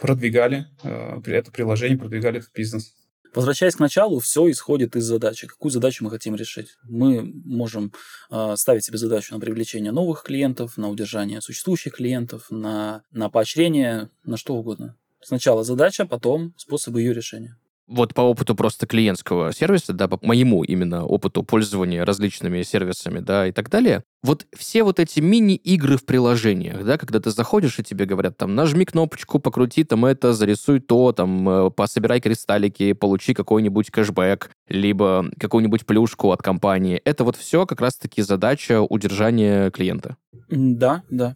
продвигали 0.02 0.65
это 0.84 1.52
приложение, 1.52 1.97
продвигали 1.97 2.39
этот 2.39 2.52
бизнес. 2.56 2.93
Возвращаясь 3.34 3.76
к 3.76 3.80
началу, 3.80 4.20
все 4.20 4.50
исходит 4.52 4.96
из 4.96 5.06
задачи. 5.06 5.48
Какую 5.48 5.72
задачу 5.72 6.04
мы 6.04 6.10
хотим 6.10 6.36
решить? 6.36 6.78
Мы 6.84 7.22
можем 7.46 7.94
э, 8.30 8.56
ставить 8.58 8.84
себе 8.84 8.98
задачу 8.98 9.34
на 9.34 9.39
привлечение 9.39 9.94
новых 9.94 10.24
клиентов, 10.24 10.76
на 10.76 10.89
удержание 10.89 11.39
существующих 11.41 11.94
клиентов, 11.94 12.48
на, 12.50 13.04
на 13.12 13.30
поощрение, 13.30 14.10
на 14.26 14.36
что 14.36 14.56
угодно. 14.56 14.98
Сначала 15.22 15.63
задача, 15.63 16.06
потом 16.06 16.54
способы 16.58 17.00
ее 17.02 17.13
решения 17.13 17.58
вот 17.91 18.13
по 18.13 18.21
опыту 18.21 18.56
просто 18.56 18.88
клиентского 18.88 19.54
сервиса, 19.54 19.93
да, 19.93 20.08
по 20.08 20.17
моему 20.21 20.63
именно 20.63 21.06
опыту 21.06 21.43
пользования 21.43 22.06
различными 22.06 22.62
сервисами, 22.63 23.19
да, 23.19 23.47
и 23.47 23.51
так 23.51 23.69
далее, 23.69 24.04
вот 24.23 24.45
все 24.56 24.84
вот 24.84 24.99
эти 24.99 25.19
мини-игры 25.19 25.97
в 25.97 26.06
приложениях, 26.06 26.84
да, 26.86 26.97
когда 26.97 27.19
ты 27.19 27.32
заходишь 27.32 27.80
и 27.80 27.84
тебе 27.84 28.06
говорят, 28.06 28.38
там, 28.38 28.56
нажми 28.56 28.86
кнопочку, 28.86 29.39
покрути 29.39 29.84
там 29.84 30.06
это, 30.06 30.34
зарисуй 30.34 30.80
то, 30.80 31.12
там, 31.12 31.47
э, 31.49 31.69
пособирай 31.71 32.21
кристаллики, 32.21 32.93
получи 32.93 33.34
какой-нибудь 33.34 33.91
кэшбэк, 33.91 34.51
либо 34.69 35.25
какую-нибудь 35.39 35.86
плюшку 35.86 36.32
от 36.32 36.41
компании. 36.41 37.01
Это 37.04 37.23
вот 37.23 37.36
все 37.36 37.65
как 37.65 37.82
раз-таки 37.82 38.21
задача 38.21 38.82
удержания 38.82 39.69
клиента. 39.71 40.15
Да, 40.49 41.04
да. 41.10 41.36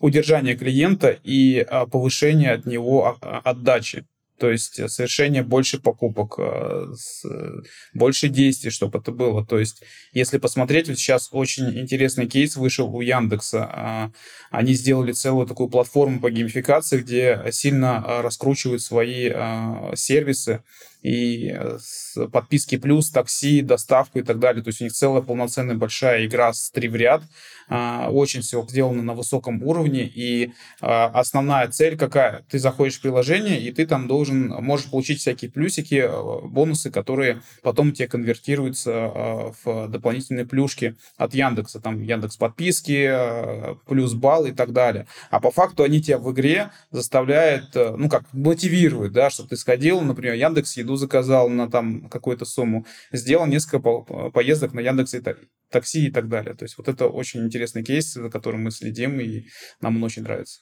Удержание 0.00 0.56
клиента 0.56 1.16
и 1.22 1.58
а, 1.60 1.86
повышение 1.86 2.52
от 2.52 2.66
него 2.66 3.16
а, 3.20 3.40
отдачи. 3.44 4.04
То 4.38 4.50
есть 4.50 4.78
э, 4.78 4.88
совершение 4.88 5.42
больше 5.42 5.80
покупок, 5.80 6.34
э, 6.38 6.86
больше 7.94 8.28
действий, 8.28 8.70
чтобы 8.70 8.98
это 8.98 9.12
было. 9.12 9.44
То 9.44 9.58
есть 9.58 9.82
если 10.12 10.38
посмотреть, 10.38 10.88
вот 10.88 10.98
сейчас 10.98 11.28
очень 11.32 11.78
интересный 11.78 12.26
кейс 12.26 12.56
вышел 12.56 12.94
у 12.94 13.00
Яндекса. 13.00 13.68
А, 13.70 14.10
они 14.50 14.74
сделали 14.74 15.12
целую 15.12 15.46
такую 15.46 15.68
платформу 15.68 16.20
по 16.20 16.30
геймификации, 16.30 17.00
где 17.00 17.44
сильно 17.50 18.02
а, 18.04 18.22
раскручивают 18.22 18.82
свои 18.82 19.30
а, 19.32 19.92
сервисы 19.94 20.62
и 21.02 21.50
э, 21.52 21.78
подписки 22.32 22.76
плюс, 22.76 23.10
такси, 23.10 23.62
доставку 23.62 24.18
и 24.18 24.22
так 24.22 24.38
далее. 24.38 24.62
То 24.62 24.68
есть 24.68 24.80
у 24.80 24.84
них 24.84 24.92
целая 24.92 25.22
полноценная 25.22 25.76
большая 25.76 26.26
игра 26.26 26.52
с 26.52 26.70
три 26.70 26.88
в 26.88 26.96
ряд. 26.96 27.22
А, 27.68 28.10
очень 28.10 28.42
все 28.42 28.64
сделано 28.68 29.02
на 29.02 29.14
высоком 29.14 29.62
уровне. 29.62 30.10
И 30.12 30.52
а, 30.80 31.06
основная 31.06 31.68
цель 31.68 31.96
какая? 31.96 32.44
Ты 32.48 32.58
заходишь 32.58 32.98
в 32.98 33.02
приложение, 33.02 33.60
и 33.60 33.72
ты 33.72 33.86
там 33.86 34.06
должен, 34.06 34.48
можешь 34.62 34.90
получить 34.90 35.20
всякие 35.20 35.50
плюсики, 35.50 36.06
э, 36.06 36.46
бонусы, 36.46 36.90
которые 36.90 37.42
потом 37.62 37.92
тебе 37.92 38.08
конвертируются 38.08 38.92
а, 38.94 39.52
в 39.64 39.88
дополнительные 39.88 40.46
плюшки 40.46 40.96
от 41.16 41.34
Яндекса. 41.34 41.80
Там 41.80 42.02
Яндекс 42.02 42.36
подписки, 42.36 43.12
плюс 43.86 44.14
балл 44.14 44.46
и 44.46 44.52
так 44.52 44.72
далее. 44.72 45.06
А 45.30 45.40
по 45.40 45.50
факту 45.50 45.82
они 45.82 46.00
тебя 46.00 46.18
в 46.18 46.32
игре 46.32 46.70
заставляют, 46.90 47.74
э, 47.74 47.94
ну 47.96 48.08
как, 48.08 48.24
мотивируют, 48.32 49.12
да, 49.12 49.30
чтобы 49.30 49.50
ты 49.50 49.56
сходил, 49.56 50.00
например, 50.00 50.34
Яндекс 50.34 50.76
еду 50.86 50.96
заказал 50.96 51.48
на 51.48 51.68
там 51.68 52.08
какую-то 52.08 52.44
сумму, 52.44 52.86
сделал 53.12 53.46
несколько 53.46 53.80
поездок 54.30 54.72
на 54.72 54.80
Яндекс 54.80 55.14
и 55.14 55.22
такси 55.70 56.06
и 56.06 56.10
так 56.10 56.28
далее. 56.28 56.54
То 56.54 56.64
есть 56.64 56.78
вот 56.78 56.88
это 56.88 57.06
очень 57.06 57.44
интересный 57.44 57.82
кейс, 57.84 58.14
за 58.14 58.30
которым 58.30 58.62
мы 58.64 58.70
следим, 58.70 59.20
и 59.20 59.44
нам 59.80 59.96
он 59.96 60.04
очень 60.04 60.22
нравится. 60.22 60.60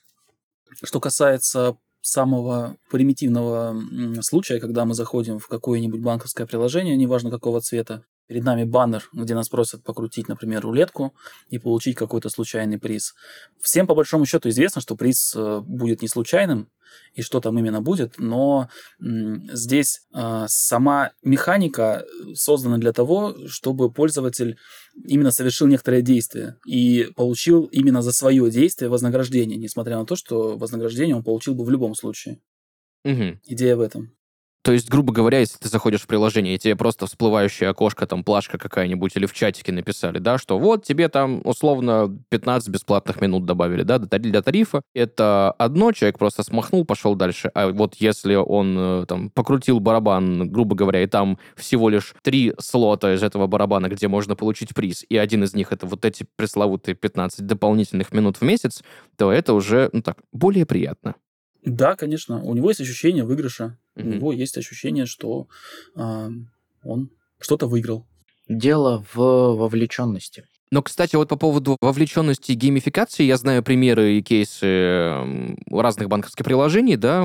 Что 0.82 0.98
касается 0.98 1.76
самого 2.00 2.76
примитивного 2.90 3.80
случая, 4.22 4.60
когда 4.60 4.84
мы 4.84 4.94
заходим 4.94 5.38
в 5.38 5.46
какое-нибудь 5.46 6.00
банковское 6.00 6.46
приложение, 6.46 6.96
неважно 6.96 7.30
какого 7.30 7.60
цвета, 7.60 8.04
перед 8.26 8.44
нами 8.44 8.64
баннер, 8.64 9.08
где 9.12 9.34
нас 9.34 9.48
просят 9.48 9.82
покрутить, 9.82 10.28
например, 10.28 10.62
рулетку 10.62 11.14
и 11.48 11.58
получить 11.58 11.96
какой-то 11.96 12.28
случайный 12.30 12.78
приз. 12.78 13.14
Всем 13.60 13.86
по 13.86 13.94
большому 13.94 14.26
счету 14.26 14.48
известно, 14.48 14.80
что 14.80 14.96
приз 14.96 15.34
э, 15.36 15.60
будет 15.60 16.02
не 16.02 16.08
случайным, 16.08 16.68
и 17.12 17.22
что 17.22 17.40
там 17.40 17.58
именно 17.58 17.80
будет, 17.80 18.18
но 18.18 18.68
здесь 19.00 20.02
э, 20.14 20.44
сама 20.48 21.12
механика 21.22 22.04
создана 22.34 22.78
для 22.78 22.92
того, 22.92 23.36
чтобы 23.46 23.90
пользователь 23.90 24.58
именно 25.04 25.30
совершил 25.30 25.66
некоторое 25.66 26.02
действие 26.02 26.56
и 26.66 27.10
получил 27.16 27.64
именно 27.64 28.02
за 28.02 28.12
свое 28.12 28.50
действие 28.50 28.88
вознаграждение, 28.88 29.58
несмотря 29.58 29.98
на 29.98 30.06
то, 30.06 30.16
что 30.16 30.56
вознаграждение 30.56 31.16
он 31.16 31.24
получил 31.24 31.54
бы 31.54 31.64
в 31.64 31.70
любом 31.70 31.94
случае. 31.94 32.40
Угу. 33.04 33.40
Идея 33.46 33.76
в 33.76 33.80
этом. 33.80 34.16
То 34.64 34.72
есть, 34.72 34.88
грубо 34.88 35.12
говоря, 35.12 35.40
если 35.40 35.58
ты 35.58 35.68
заходишь 35.68 36.00
в 36.00 36.06
приложение, 36.06 36.54
и 36.54 36.58
тебе 36.58 36.74
просто 36.74 37.04
всплывающее 37.04 37.68
окошко, 37.68 38.06
там, 38.06 38.24
плашка 38.24 38.56
какая-нибудь, 38.56 39.14
или 39.14 39.26
в 39.26 39.34
чатике 39.34 39.72
написали, 39.72 40.18
да, 40.18 40.38
что 40.38 40.58
вот 40.58 40.84
тебе 40.84 41.10
там, 41.10 41.42
условно, 41.44 42.18
15 42.30 42.70
бесплатных 42.70 43.20
минут 43.20 43.44
добавили, 43.44 43.82
да, 43.82 43.98
для 43.98 44.40
тарифа. 44.40 44.80
Это 44.94 45.50
одно, 45.58 45.92
человек 45.92 46.18
просто 46.18 46.42
смахнул, 46.42 46.86
пошел 46.86 47.14
дальше. 47.14 47.50
А 47.52 47.68
вот 47.72 47.96
если 47.96 48.36
он, 48.36 48.74
э, 48.78 49.06
там, 49.06 49.28
покрутил 49.28 49.80
барабан, 49.80 50.50
грубо 50.50 50.74
говоря, 50.74 51.02
и 51.02 51.06
там 51.06 51.38
всего 51.56 51.90
лишь 51.90 52.14
три 52.22 52.54
слота 52.58 53.12
из 53.12 53.22
этого 53.22 53.46
барабана, 53.46 53.90
где 53.90 54.08
можно 54.08 54.34
получить 54.34 54.74
приз, 54.74 55.04
и 55.06 55.18
один 55.18 55.44
из 55.44 55.52
них 55.52 55.72
это 55.72 55.84
вот 55.84 56.06
эти 56.06 56.26
пресловутые 56.36 56.94
15 56.94 57.46
дополнительных 57.46 58.12
минут 58.12 58.38
в 58.38 58.42
месяц, 58.42 58.82
то 59.18 59.30
это 59.30 59.52
уже, 59.52 59.90
ну 59.92 60.00
так, 60.00 60.16
более 60.32 60.64
приятно. 60.64 61.16
Да, 61.64 61.96
конечно. 61.96 62.42
У 62.42 62.54
него 62.54 62.68
есть 62.68 62.80
ощущение 62.80 63.24
выигрыша. 63.24 63.78
Mm-hmm. 63.96 64.02
У 64.02 64.14
него 64.14 64.32
есть 64.32 64.58
ощущение, 64.58 65.06
что 65.06 65.48
э, 65.96 66.30
он 66.82 67.10
что-то 67.40 67.66
выиграл. 67.66 68.06
Дело 68.48 69.04
в 69.14 69.18
вовлеченности. 69.56 70.44
Но, 70.70 70.82
кстати, 70.82 71.16
вот 71.16 71.28
по 71.28 71.36
поводу 71.36 71.76
вовлеченности 71.80 72.52
геймификации, 72.52 73.24
я 73.24 73.36
знаю 73.36 73.62
примеры 73.62 74.14
и 74.14 74.22
кейсы 74.22 75.14
разных 75.70 76.08
банковских 76.08 76.44
приложений, 76.44 76.96
да, 76.96 77.20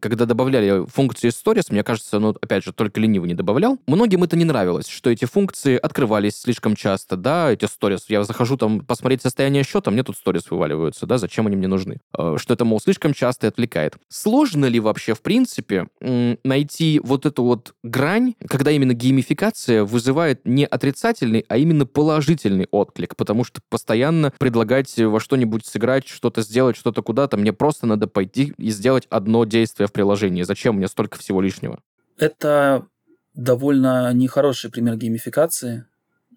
когда 0.00 0.26
добавляли 0.26 0.86
функции 0.86 1.28
Stories, 1.28 1.66
мне 1.70 1.82
кажется, 1.82 2.18
ну, 2.18 2.36
опять 2.40 2.64
же, 2.64 2.72
только 2.72 3.00
ленивый 3.00 3.28
не 3.28 3.34
добавлял. 3.34 3.78
Многим 3.86 4.24
это 4.24 4.36
не 4.36 4.44
нравилось, 4.44 4.88
что 4.88 5.10
эти 5.10 5.24
функции 5.24 5.76
открывались 5.76 6.36
слишком 6.36 6.76
часто, 6.76 7.16
да, 7.16 7.50
эти 7.50 7.64
Stories. 7.64 8.02
Я 8.08 8.24
захожу 8.24 8.56
там 8.56 8.80
посмотреть 8.80 9.22
состояние 9.22 9.64
счета, 9.64 9.90
мне 9.90 10.02
тут 10.02 10.16
Stories 10.24 10.46
вываливаются, 10.50 11.06
да, 11.06 11.18
зачем 11.18 11.46
они 11.46 11.56
мне 11.56 11.68
нужны? 11.68 12.00
Э, 12.16 12.36
что 12.38 12.54
это, 12.54 12.64
мол, 12.64 12.80
слишком 12.80 13.14
часто 13.14 13.46
и 13.46 13.48
отвлекает. 13.48 13.96
Сложно 14.08 14.66
ли 14.66 14.80
вообще, 14.80 15.14
в 15.14 15.22
принципе, 15.22 15.86
найти 16.00 17.00
вот 17.02 17.26
эту 17.26 17.44
вот 17.44 17.74
грань, 17.82 18.34
когда 18.48 18.70
именно 18.70 18.94
геймификация 18.94 19.84
вызывает 19.84 20.46
не 20.46 20.66
отрицательный, 20.66 21.44
а 21.48 21.56
именно 21.56 21.86
положительный 21.86 22.66
отклик? 22.72 23.14
потому 23.14 23.44
что 23.44 23.60
постоянно 23.68 24.32
предлагать 24.38 24.98
во 24.98 25.20
что-нибудь 25.20 25.64
сыграть, 25.64 26.08
что-то 26.08 26.42
сделать, 26.42 26.76
что-то 26.76 27.02
куда-то, 27.02 27.36
мне 27.36 27.52
просто 27.52 27.86
надо 27.86 28.08
пойти 28.08 28.52
и 28.58 28.70
сделать 28.70 29.06
одно 29.10 29.44
действие 29.44 29.86
в 29.86 29.92
приложении. 29.92 30.42
Зачем 30.42 30.76
мне 30.76 30.88
столько 30.88 31.18
всего 31.18 31.40
лишнего? 31.40 31.78
Это 32.18 32.86
довольно 33.34 34.12
нехороший 34.12 34.70
пример 34.70 34.96
геймификации. 34.96 35.86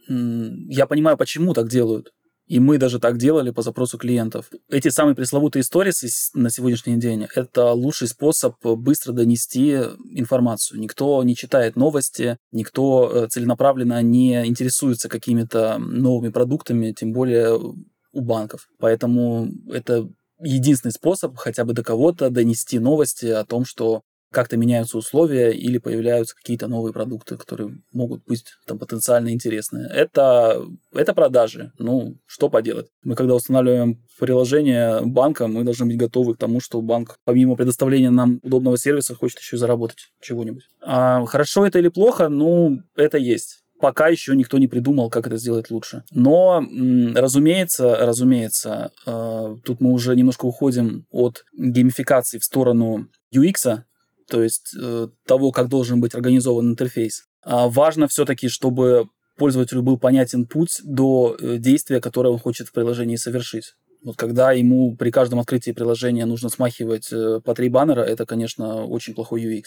Я 0.08 0.86
понимаю, 0.86 1.18
почему 1.18 1.54
так 1.54 1.70
делают. 1.70 2.14
И 2.48 2.60
мы 2.60 2.78
даже 2.78 3.00
так 3.00 3.18
делали 3.18 3.50
по 3.50 3.62
запросу 3.62 3.98
клиентов. 3.98 4.52
Эти 4.70 4.90
самые 4.90 5.16
пресловутые 5.16 5.64
сторисы 5.64 6.08
на 6.34 6.50
сегодняшний 6.50 6.98
день– 6.98 7.26
это 7.36 7.72
лучший 7.72 8.08
способ 8.08 8.56
быстро 8.64 9.14
донести 9.14 9.72
информацию. 10.12 10.80
Никто 10.80 11.24
не 11.24 11.36
читает 11.36 11.76
новости, 11.76 12.38
никто 12.52 13.10
э, 13.12 13.28
целенаправленно 13.30 14.02
не 14.02 14.46
интересуется 14.46 15.10
какими-то 15.10 15.80
новыми 15.80 16.30
продуктами, 16.30 16.92
тем 16.92 17.14
более 17.14 17.58
у 17.58 18.22
банков. 18.22 18.68
Поэтому 18.80 19.50
это 19.72 20.08
единственный 20.40 20.92
способ 20.92 21.38
хотя 21.38 21.66
бы 21.66 21.74
до 21.74 21.84
кого-то 21.84 22.30
донести 22.30 22.80
новости 22.80 23.26
о 23.26 23.46
том, 23.46 23.66
что 23.66 24.02
как-то 24.36 24.58
меняются 24.58 24.98
условия 24.98 25.52
или 25.52 25.78
появляются 25.78 26.36
какие-то 26.36 26.68
новые 26.68 26.92
продукты, 26.92 27.38
которые 27.38 27.78
могут 27.94 28.24
быть 28.26 28.44
там 28.68 28.78
потенциально 28.78 29.30
интересные. 29.30 29.90
Это, 29.90 30.62
это 30.94 31.14
продажи. 31.14 31.72
Ну, 31.80 32.18
что 32.26 32.50
поделать. 32.50 32.88
Мы 33.04 33.16
когда 33.16 33.34
устанавливаем 33.34 34.04
приложение 34.20 35.02
банка, 35.06 35.48
мы 35.48 35.64
должны 35.64 35.86
быть 35.86 35.98
готовы 35.98 36.36
к 36.36 36.38
тому, 36.38 36.60
что 36.60 36.82
банк, 36.82 37.18
помимо 37.24 37.56
предоставления 37.56 38.10
нам 38.10 38.40
удобного 38.44 38.78
сервиса, 38.78 39.16
хочет 39.16 39.40
еще 39.40 39.56
заработать 39.56 40.10
чего-нибудь. 40.22 40.64
А 40.82 41.26
хорошо 41.26 41.66
это 41.66 41.80
или 41.80 41.88
плохо? 41.88 42.28
Ну, 42.28 42.82
это 42.96 43.18
есть 43.18 43.62
пока 43.80 44.08
еще 44.08 44.36
никто 44.36 44.58
не 44.58 44.68
придумал, 44.68 45.10
как 45.10 45.28
это 45.28 45.38
сделать 45.38 45.70
лучше. 45.70 46.04
Но, 46.12 46.66
разумеется, 47.14 47.98
разумеется, 47.98 48.92
э, 49.06 49.56
тут 49.64 49.82
мы 49.82 49.92
уже 49.92 50.16
немножко 50.16 50.46
уходим 50.46 51.06
от 51.12 51.46
геймификации 51.56 52.40
в 52.40 52.44
сторону 52.44 53.10
UX, 53.34 53.84
то 54.30 54.44
есть 54.44 54.76
э, 54.80 55.08
того, 55.26 55.52
как 55.52 55.70
должен 55.70 56.02
быть 56.02 56.16
организован 56.16 56.72
интерфейс. 56.72 57.26
А 57.44 57.68
важно 57.68 58.08
все-таки, 58.08 58.48
чтобы 58.48 59.08
пользователю 59.38 59.82
был 59.82 59.98
понятен 59.98 60.46
путь 60.46 60.82
до 60.84 61.36
э, 61.40 61.58
действия, 61.58 62.02
которое 62.02 62.30
он 62.30 62.40
хочет 62.40 62.68
в 62.68 62.72
приложении 62.72 63.16
совершить. 63.16 63.76
Вот 64.04 64.18
когда 64.18 64.52
ему 64.52 64.96
при 64.96 65.10
каждом 65.10 65.40
открытии 65.40 65.72
приложения 65.72 66.26
нужно 66.26 66.50
смахивать 66.50 67.12
э, 67.12 67.42
по 67.44 67.54
три 67.54 67.70
баннера, 67.70 68.02
это, 68.02 68.26
конечно, 68.26 68.86
очень 68.86 69.14
плохой 69.14 69.44
UX, 69.44 69.64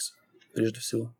прежде 0.53 0.79
всего. 0.79 1.13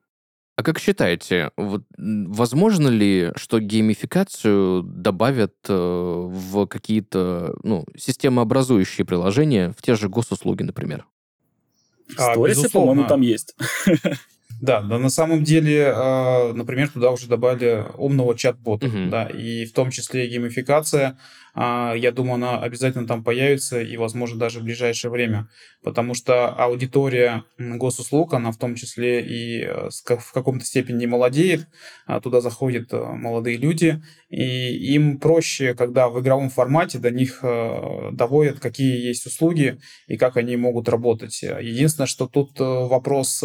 А 0.55 0.63
как 0.63 0.77
считаете, 0.77 1.51
вот, 1.55 1.83
возможно 1.97 2.89
ли, 2.89 3.31
что 3.37 3.59
геймификацию 3.59 4.83
добавят 4.83 5.55
э, 5.69 5.73
в 5.73 6.65
какие-то 6.67 7.55
ну, 7.63 7.85
системообразующие 7.97 9.05
приложения, 9.05 9.73
в 9.77 9.81
те 9.81 9.95
же 9.95 10.09
госуслуги, 10.09 10.63
например? 10.63 11.05
А, 12.17 12.33
Сторисы, 12.33 12.69
по-моему, 12.69 13.05
там 13.07 13.21
есть. 13.21 13.55
Да, 14.61 14.81
да, 14.81 14.99
на 14.99 15.09
самом 15.09 15.45
деле, 15.45 15.93
а, 15.95 16.51
например, 16.51 16.89
туда 16.89 17.11
уже 17.11 17.27
добавили 17.27 17.85
умного 17.97 18.35
чат-бота, 18.35 18.87
uh-huh. 18.87 19.09
да, 19.09 19.25
и 19.25 19.63
в 19.65 19.71
том 19.71 19.89
числе 19.89 20.27
геймификация 20.27 21.17
а, 21.53 21.93
я 21.93 22.11
думаю, 22.11 22.35
она 22.35 22.59
обязательно 22.59 23.07
там 23.07 23.23
появится 23.23 23.81
и, 23.81 23.97
возможно, 23.97 24.39
даже 24.39 24.59
в 24.59 24.63
ближайшее 24.63 25.11
время, 25.11 25.49
потому 25.83 26.13
что 26.13 26.49
аудитория 26.49 27.43
госуслуг, 27.57 28.33
она 28.33 28.51
в 28.51 28.57
том 28.57 28.75
числе 28.75 29.21
и 29.21 29.63
э, 29.63 29.89
в 29.89 30.31
каком-то 30.31 30.63
степени 30.65 31.05
молодеет, 31.05 31.67
а 32.05 32.21
туда 32.21 32.41
заходят 32.41 32.93
э, 32.93 32.97
молодые 32.97 33.57
люди, 33.57 34.01
и 34.29 34.93
им 34.93 35.19
проще, 35.19 35.73
когда 35.73 36.09
в 36.09 36.19
игровом 36.21 36.49
формате 36.49 36.99
до 36.99 37.11
них 37.11 37.39
э, 37.43 38.11
доводят, 38.11 38.59
какие 38.59 39.07
есть 39.07 39.25
услуги 39.25 39.79
и 40.07 40.17
как 40.17 40.37
они 40.37 40.55
могут 40.55 40.87
работать. 40.89 41.41
Единственное, 41.41 42.07
что 42.07 42.27
тут 42.27 42.59
вопрос, 42.59 43.43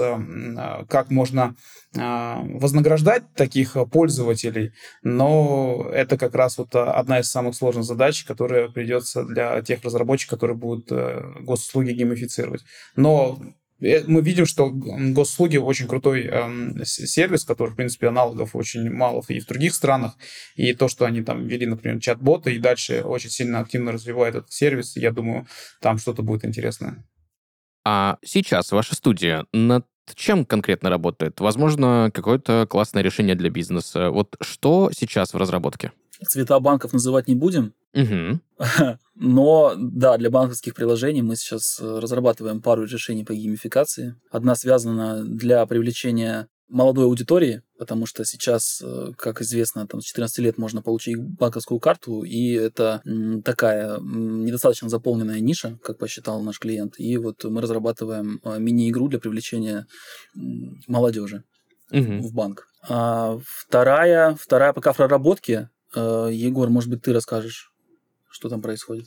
как 0.88 1.10
можно 1.10 1.56
вознаграждать 1.94 3.34
таких 3.34 3.76
пользователей, 3.92 4.72
но 5.02 5.88
это 5.92 6.18
как 6.18 6.34
раз 6.34 6.58
вот 6.58 6.74
одна 6.74 7.20
из 7.20 7.30
самых 7.30 7.54
сложных 7.54 7.84
задач, 7.84 8.24
которая 8.24 8.68
придется 8.68 9.24
для 9.24 9.62
тех 9.62 9.82
разработчиков, 9.84 10.38
которые 10.38 10.56
будут 10.56 10.90
э, 10.90 11.22
госуслуги 11.40 11.92
геймифицировать. 11.92 12.64
Но 12.96 13.38
э, 13.40 13.46
мы 14.06 14.22
видим, 14.22 14.46
что 14.46 14.70
госуслуги 14.70 15.56
очень 15.56 15.86
крутой 15.86 16.28
э, 16.30 16.84
сервис, 16.84 17.44
который, 17.44 17.70
в 17.70 17.76
принципе, 17.76 18.08
аналогов 18.08 18.56
очень 18.56 18.90
мало 18.90 19.22
и 19.28 19.40
в 19.40 19.46
других 19.46 19.74
странах. 19.74 20.16
И 20.56 20.72
то, 20.72 20.88
что 20.88 21.04
они 21.04 21.22
там 21.22 21.46
ввели, 21.46 21.66
например, 21.66 22.00
чат-боты 22.00 22.54
и 22.54 22.58
дальше 22.58 23.02
очень 23.02 23.30
сильно 23.30 23.60
активно 23.60 23.92
развивают 23.92 24.36
этот 24.36 24.52
сервис, 24.52 24.96
я 24.96 25.10
думаю, 25.10 25.46
там 25.80 25.98
что-то 25.98 26.22
будет 26.22 26.44
интересное. 26.44 27.04
А 27.84 28.16
сейчас 28.24 28.72
ваша 28.72 28.94
студия 28.94 29.44
над 29.52 29.86
чем 30.14 30.44
конкретно 30.44 30.90
работает? 30.90 31.40
Возможно, 31.40 32.10
какое-то 32.12 32.66
классное 32.68 33.02
решение 33.02 33.34
для 33.34 33.50
бизнеса. 33.50 34.10
Вот 34.10 34.36
что 34.40 34.90
сейчас 34.96 35.34
в 35.34 35.36
разработке? 35.36 35.92
Цвета 36.26 36.60
банков 36.60 36.92
называть 36.92 37.28
не 37.28 37.34
будем. 37.34 37.74
Угу. 37.94 38.40
Но 39.14 39.74
да, 39.76 40.16
для 40.18 40.30
банковских 40.30 40.74
приложений 40.74 41.22
мы 41.22 41.36
сейчас 41.36 41.78
э, 41.80 41.98
разрабатываем 41.98 42.60
пару 42.60 42.84
решений 42.84 43.24
по 43.24 43.32
геймификации. 43.32 44.16
Одна 44.30 44.56
связана 44.56 45.24
для 45.24 45.64
привлечения 45.66 46.48
молодой 46.68 47.04
аудитории, 47.04 47.62
потому 47.78 48.06
что 48.06 48.24
сейчас, 48.24 48.82
э, 48.82 49.12
как 49.16 49.40
известно, 49.42 49.86
там, 49.86 50.00
с 50.00 50.04
14 50.04 50.38
лет 50.38 50.58
можно 50.58 50.82
получить 50.82 51.16
банковскую 51.16 51.78
карту, 51.78 52.22
и 52.22 52.52
это 52.52 53.02
такая 53.44 53.98
недостаточно 54.00 54.88
заполненная 54.88 55.40
ниша, 55.40 55.78
как 55.84 55.98
посчитал 55.98 56.42
наш 56.42 56.58
клиент. 56.58 56.94
И 56.98 57.16
вот 57.16 57.44
мы 57.44 57.60
разрабатываем 57.60 58.40
а, 58.42 58.58
мини-игру 58.58 59.08
для 59.08 59.20
привлечения 59.20 59.86
молодежи 60.88 61.44
угу. 61.92 62.18
в 62.22 62.34
банк. 62.34 62.66
А 62.88 63.38
вторая, 63.44 64.34
вторая 64.34 64.72
пока 64.72 64.92
в 64.92 64.96
проработке. 64.96 65.70
Э, 65.94 66.28
Егор, 66.32 66.68
может 66.70 66.90
быть, 66.90 67.02
ты 67.02 67.12
расскажешь, 67.12 67.70
что 68.34 68.48
там 68.48 68.60
происходит? 68.60 69.06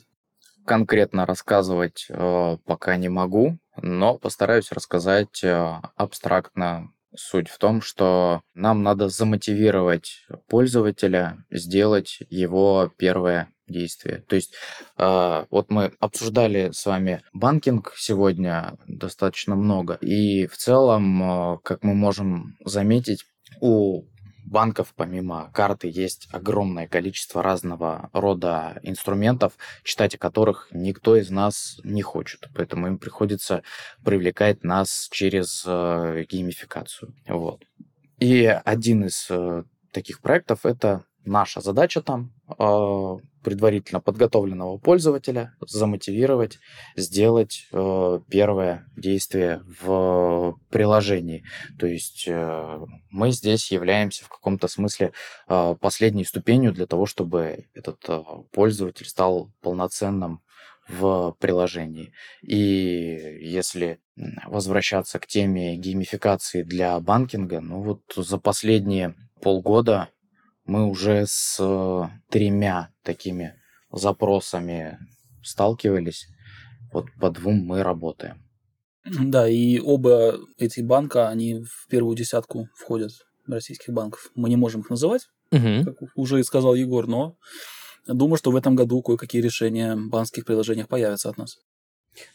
Конкретно 0.64 1.26
рассказывать 1.26 2.06
э, 2.08 2.56
пока 2.64 2.96
не 2.96 3.08
могу, 3.08 3.58
но 3.76 4.18
постараюсь 4.18 4.72
рассказать 4.72 5.44
э, 5.44 5.80
абстрактно 5.96 6.90
Суть 7.16 7.48
в 7.48 7.58
том, 7.58 7.80
что 7.80 8.42
нам 8.54 8.82
надо 8.82 9.08
замотивировать 9.08 10.26
пользователя 10.46 11.38
сделать 11.50 12.18
его 12.28 12.92
первое 12.98 13.48
действие. 13.66 14.24
То 14.28 14.36
есть 14.36 14.54
э, 14.98 15.44
вот 15.50 15.70
мы 15.70 15.94
обсуждали 16.00 16.70
с 16.70 16.84
вами 16.84 17.22
банкинг 17.32 17.94
сегодня 17.96 18.76
достаточно 18.86 19.56
много, 19.56 19.94
и 19.94 20.46
в 20.46 20.56
целом, 20.58 21.22
э, 21.54 21.58
как 21.64 21.82
мы 21.82 21.94
можем 21.94 22.56
заметить, 22.64 23.24
у 23.60 24.02
банков 24.48 24.92
помимо 24.96 25.50
карты 25.52 25.90
есть 25.92 26.28
огромное 26.32 26.88
количество 26.88 27.42
разного 27.42 28.10
рода 28.12 28.78
инструментов, 28.82 29.52
читать 29.84 30.14
о 30.14 30.18
которых 30.18 30.68
никто 30.72 31.16
из 31.16 31.30
нас 31.30 31.80
не 31.84 32.02
хочет. 32.02 32.48
Поэтому 32.54 32.86
им 32.86 32.98
приходится 32.98 33.62
привлекать 34.04 34.64
нас 34.64 35.08
через 35.10 35.64
э, 35.66 36.24
геймификацию. 36.28 37.14
Вот. 37.26 37.64
И 38.18 38.44
один 38.46 39.04
из 39.04 39.26
э, 39.30 39.64
таких 39.92 40.20
проектов 40.20 40.64
это 40.64 41.04
наша 41.24 41.60
задача 41.60 42.02
там 42.02 42.32
э, 42.48 43.16
предварительно 43.42 44.00
подготовленного 44.00 44.78
пользователя 44.78 45.54
замотивировать, 45.60 46.58
сделать 46.96 47.66
э, 47.72 48.20
первое 48.28 48.86
действие 48.96 49.62
в 49.82 50.58
приложении. 50.70 51.44
То 51.78 51.86
есть 51.86 52.24
э, 52.26 52.78
мы 53.10 53.30
здесь 53.30 53.70
являемся 53.72 54.24
в 54.24 54.28
каком-то 54.28 54.68
смысле 54.68 55.12
э, 55.48 55.76
последней 55.80 56.24
ступенью 56.24 56.72
для 56.72 56.86
того, 56.86 57.06
чтобы 57.06 57.66
этот 57.74 57.98
э, 58.08 58.22
пользователь 58.52 59.06
стал 59.06 59.50
полноценным 59.60 60.42
в 60.88 61.36
приложении. 61.38 62.12
И 62.42 63.38
если 63.42 64.00
возвращаться 64.46 65.18
к 65.18 65.26
теме 65.26 65.76
геймификации 65.76 66.62
для 66.62 66.98
банкинга, 66.98 67.60
ну 67.60 67.82
вот 67.82 68.00
за 68.16 68.38
последние 68.38 69.14
полгода 69.40 70.08
Мы 70.68 70.86
уже 70.86 71.24
с 71.26 71.56
э, 71.58 72.08
тремя 72.30 72.90
такими 73.02 73.54
запросами 73.90 74.98
сталкивались. 75.42 76.28
Вот 76.92 77.06
по 77.18 77.30
двум 77.30 77.64
мы 77.64 77.82
работаем. 77.82 78.44
Да, 79.06 79.48
и 79.48 79.78
оба 79.80 80.38
эти 80.58 80.82
банка, 80.82 81.30
они 81.30 81.64
в 81.64 81.88
первую 81.88 82.14
десятку 82.16 82.68
входят 82.76 83.12
российских 83.46 83.94
банков. 83.94 84.30
Мы 84.34 84.50
не 84.50 84.56
можем 84.56 84.82
их 84.82 84.90
называть, 84.90 85.22
Мгм. 85.50 85.86
как 85.86 85.96
уже 86.14 86.38
и 86.38 86.42
сказал 86.42 86.74
Егор, 86.74 87.06
но 87.06 87.36
думаю, 88.06 88.36
что 88.36 88.50
в 88.50 88.56
этом 88.56 88.76
году 88.76 89.02
кое-какие 89.02 89.40
решения 89.40 89.94
в 89.96 90.10
банковских 90.10 90.44
приложениях 90.44 90.88
появятся 90.88 91.30
от 91.30 91.38
нас. 91.38 91.56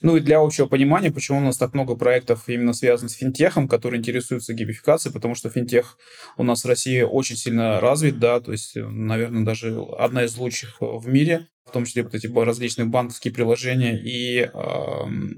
Ну 0.02 0.18
и 0.18 0.20
для 0.20 0.40
общего 0.40 0.66
понимания, 0.66 1.12
почему 1.12 1.40
у 1.40 1.42
нас 1.42 1.58
так 1.58 1.74
много 1.74 1.96
проектов 1.96 2.44
именно 2.48 2.74
связанных 2.74 3.12
с 3.12 3.16
финтехом, 3.16 3.68
которые 3.68 4.00
интересуются 4.00 4.54
геймификацией, 4.54 5.14
потому 5.14 5.36
что 5.36 5.50
финтех 5.50 5.98
у 6.38 6.44
нас 6.44 6.64
в 6.64 6.68
России 6.68 7.02
очень 7.02 7.36
сильно 7.36 7.80
развит, 7.80 8.20
да, 8.20 8.40
то 8.40 8.52
есть, 8.52 8.76
наверное, 8.76 9.44
даже 9.44 9.80
одна 9.98 10.26
из 10.26 10.36
лучших 10.38 10.78
в 10.80 11.08
мире, 11.08 11.48
том 11.74 11.86
числе 11.86 12.04
вот 12.04 12.14
эти 12.16 12.28
различные 12.28 12.86
банковские 12.86 13.34
приложения, 13.34 14.00
и 14.00 14.40
э, 14.42 14.50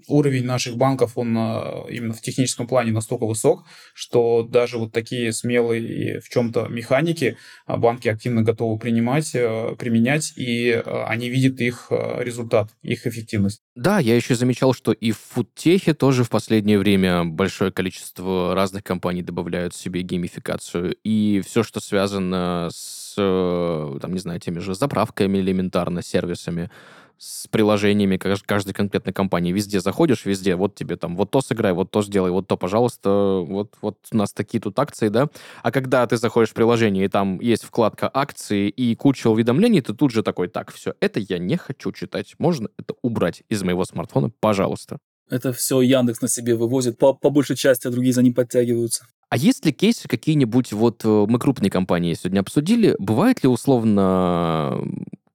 уровень 0.08 0.46
наших 0.46 0.78
банков, 0.78 1.14
он 1.16 1.36
э, 1.38 1.92
именно 1.92 2.14
в 2.14 2.22
техническом 2.22 2.68
плане 2.68 2.92
настолько 2.92 3.26
высок, 3.26 3.66
что 3.94 4.44
даже 4.44 4.78
вот 4.78 4.92
такие 4.92 5.32
смелые 5.34 6.20
в 6.20 6.30
чем-то 6.30 6.68
механики 6.68 7.38
а, 7.66 7.78
банки 7.78 8.08
активно 8.08 8.44
готовы 8.44 8.78
принимать, 8.78 9.32
э, 9.34 9.76
применять, 9.78 10.34
и 10.36 10.70
э, 10.70 11.04
они 11.08 11.30
видят 11.30 11.60
их 11.62 11.88
э, 11.90 12.24
результат, 12.24 12.70
их 12.82 13.08
эффективность. 13.08 13.62
Да, 13.76 14.00
я 14.00 14.16
еще 14.16 14.36
замечал, 14.36 14.74
что 14.74 14.92
и 14.92 15.12
в 15.12 15.18
фудтехе 15.18 15.94
тоже 15.94 16.24
в 16.24 16.30
последнее 16.30 16.80
время 16.80 17.26
большое 17.26 17.72
количество 17.72 18.54
разных 18.56 18.84
компаний 18.84 19.22
добавляют 19.22 19.74
себе 19.74 20.02
геймификацию. 20.02 20.96
И 21.04 21.42
все, 21.46 21.64
что 21.64 21.80
связано 21.80 22.70
с, 22.72 23.05
э, 23.18 23.98
там, 24.02 24.14
не 24.14 24.20
знаю, 24.20 24.40
теми 24.40 24.60
же 24.60 24.76
заправками 24.76 25.38
элементарно, 25.38 26.02
сервисами, 26.02 26.70
с 27.18 27.48
приложениями 27.48 28.18
кажд- 28.18 28.44
каждой 28.46 28.74
конкретной 28.74 29.14
компании. 29.14 29.54
Везде 29.54 29.80
заходишь, 29.80 30.26
везде, 30.26 30.56
вот 30.56 30.76
тебе 30.76 30.98
там, 30.98 31.16
вот 31.16 31.32
то 31.32 31.42
сыграй, 31.42 31.74
вот 31.74 31.92
то 31.92 32.02
сделай, 32.02 32.32
вот 32.32 32.48
то, 32.48 32.58
пожалуйста, 32.58 33.44
вот, 33.48 33.74
вот 33.82 33.98
у 34.12 34.18
нас 34.18 34.34
такие 34.34 34.60
тут 34.60 34.78
акции, 34.80 35.10
да. 35.10 35.30
А 35.64 35.72
когда 35.72 36.06
ты 36.08 36.18
заходишь 36.18 36.50
в 36.50 36.54
приложение, 36.54 37.06
и 37.06 37.08
там 37.08 37.40
есть 37.40 37.64
вкладка 37.64 38.10
акции 38.14 38.70
и 38.70 38.96
куча 38.96 39.30
уведомлений, 39.30 39.82
ты 39.82 39.94
тут 39.94 40.12
же 40.12 40.24
такой, 40.24 40.48
так, 40.48 40.74
все, 40.74 40.94
это 41.00 41.20
я 41.20 41.40
не 41.40 41.58
хочу 41.58 41.92
читать. 41.92 42.36
Можно 42.38 42.70
это 42.78 42.96
убрать 43.02 43.44
из 43.50 43.64
моего 43.64 43.86
смартфона, 43.86 44.30
пожалуйста. 44.40 44.98
Это 45.30 45.54
все 45.54 45.82
Яндекс 45.82 46.22
на 46.22 46.28
себе 46.28 46.56
вывозит 46.56 46.98
по, 46.98 47.14
по 47.14 47.30
большей 47.30 47.56
части, 47.56 47.88
а 47.88 47.92
другие 47.92 48.14
за 48.14 48.22
ним 48.22 48.34
подтягиваются. 48.34 49.08
А 49.30 49.38
есть 49.38 49.66
ли 49.66 49.74
кейсы 49.74 50.08
какие-нибудь, 50.08 50.72
вот 50.72 51.04
э, 51.04 51.26
мы 51.28 51.40
крупные 51.40 51.72
компании 51.72 52.14
сегодня 52.14 52.42
обсудили, 52.42 52.96
бывает 53.00 53.42
ли 53.42 53.50
условно, 53.50 54.80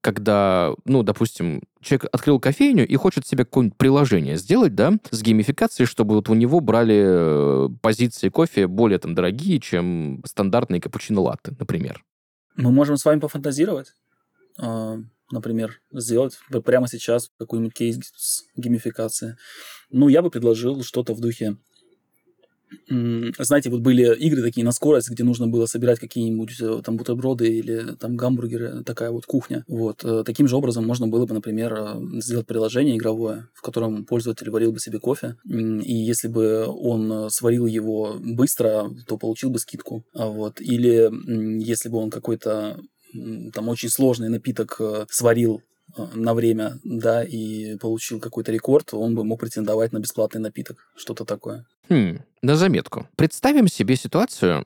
когда, 0.00 0.72
ну, 0.84 1.02
допустим, 1.02 1.62
человек 1.80 2.06
открыл 2.12 2.38
кофейню 2.38 2.86
и 2.86 2.94
хочет 2.94 3.26
себе 3.26 3.44
какое-нибудь 3.44 3.76
приложение 3.76 4.36
сделать, 4.36 4.76
да, 4.76 4.92
с 5.10 5.22
геймификацией, 5.22 5.88
чтобы 5.88 6.14
вот 6.14 6.28
у 6.28 6.34
него 6.34 6.60
брали 6.60 7.02
э, 7.04 7.68
позиции 7.82 8.28
кофе 8.28 8.68
более 8.68 9.00
там 9.00 9.14
дорогие, 9.14 9.58
чем 9.58 10.22
стандартные 10.24 10.80
капучино-латте, 10.80 11.56
например. 11.58 12.04
Мы 12.54 12.70
можем 12.70 12.96
с 12.96 13.04
вами 13.04 13.18
пофантазировать. 13.18 13.92
А, 14.56 14.98
Например, 15.30 15.80
сделать 15.92 16.38
прямо 16.64 16.88
сейчас 16.88 17.30
какой-нибудь 17.38 17.74
кейс 17.74 17.98
с 18.16 18.44
геймификацией. 18.56 19.36
Ну, 19.90 20.08
я 20.08 20.22
бы 20.22 20.30
предложил 20.30 20.82
что-то 20.82 21.14
в 21.14 21.20
духе... 21.20 21.56
Знаете, 22.88 23.68
вот 23.68 23.80
были 23.80 24.14
игры 24.16 24.42
такие 24.42 24.64
на 24.64 24.70
скорость, 24.70 25.10
где 25.10 25.24
нужно 25.24 25.48
было 25.48 25.66
собирать 25.66 25.98
какие-нибудь 25.98 26.60
э, 26.60 26.82
там 26.84 26.96
бутерброды 26.96 27.48
или 27.48 27.96
там 27.96 28.16
гамбургеры, 28.16 28.84
такая 28.84 29.10
вот 29.10 29.26
кухня. 29.26 29.64
Вот. 29.66 30.04
э, 30.04 30.22
Таким 30.24 30.46
же 30.46 30.54
образом 30.54 30.86
можно 30.86 31.08
было 31.08 31.26
бы, 31.26 31.34
например, 31.34 31.74
э, 31.74 32.20
сделать 32.20 32.46
приложение 32.46 32.96
игровое, 32.96 33.48
в 33.54 33.62
котором 33.62 34.04
пользователь 34.04 34.50
варил 34.50 34.72
бы 34.72 34.78
себе 34.78 35.00
кофе, 35.00 35.34
и 35.44 35.94
если 35.94 36.28
бы 36.28 36.66
он 36.66 37.12
э, 37.12 37.30
сварил 37.30 37.66
его 37.66 38.16
быстро, 38.20 38.88
то 39.08 39.16
получил 39.16 39.50
бы 39.50 39.58
скидку. 39.58 40.04
А 40.14 40.26
Вот. 40.26 40.60
Или 40.60 41.10
если 41.60 41.88
бы 41.88 41.98
он 41.98 42.10
какой-то 42.10 42.78
там 43.52 43.68
очень 43.68 43.88
сложный 43.88 44.28
напиток 44.28 44.76
э, 44.78 45.06
сварил 45.10 45.56
э, 45.56 45.79
на 46.14 46.34
время, 46.34 46.78
да, 46.84 47.24
и 47.24 47.76
получил 47.76 48.20
какой-то 48.20 48.52
рекорд, 48.52 48.94
он 48.94 49.14
бы 49.14 49.24
мог 49.24 49.40
претендовать 49.40 49.92
на 49.92 49.98
бесплатный 49.98 50.40
напиток, 50.40 50.90
что-то 50.96 51.24
такое. 51.24 51.66
Хм, 51.88 52.20
на 52.42 52.56
заметку. 52.56 53.08
Представим 53.16 53.66
себе 53.68 53.96
ситуацию, 53.96 54.64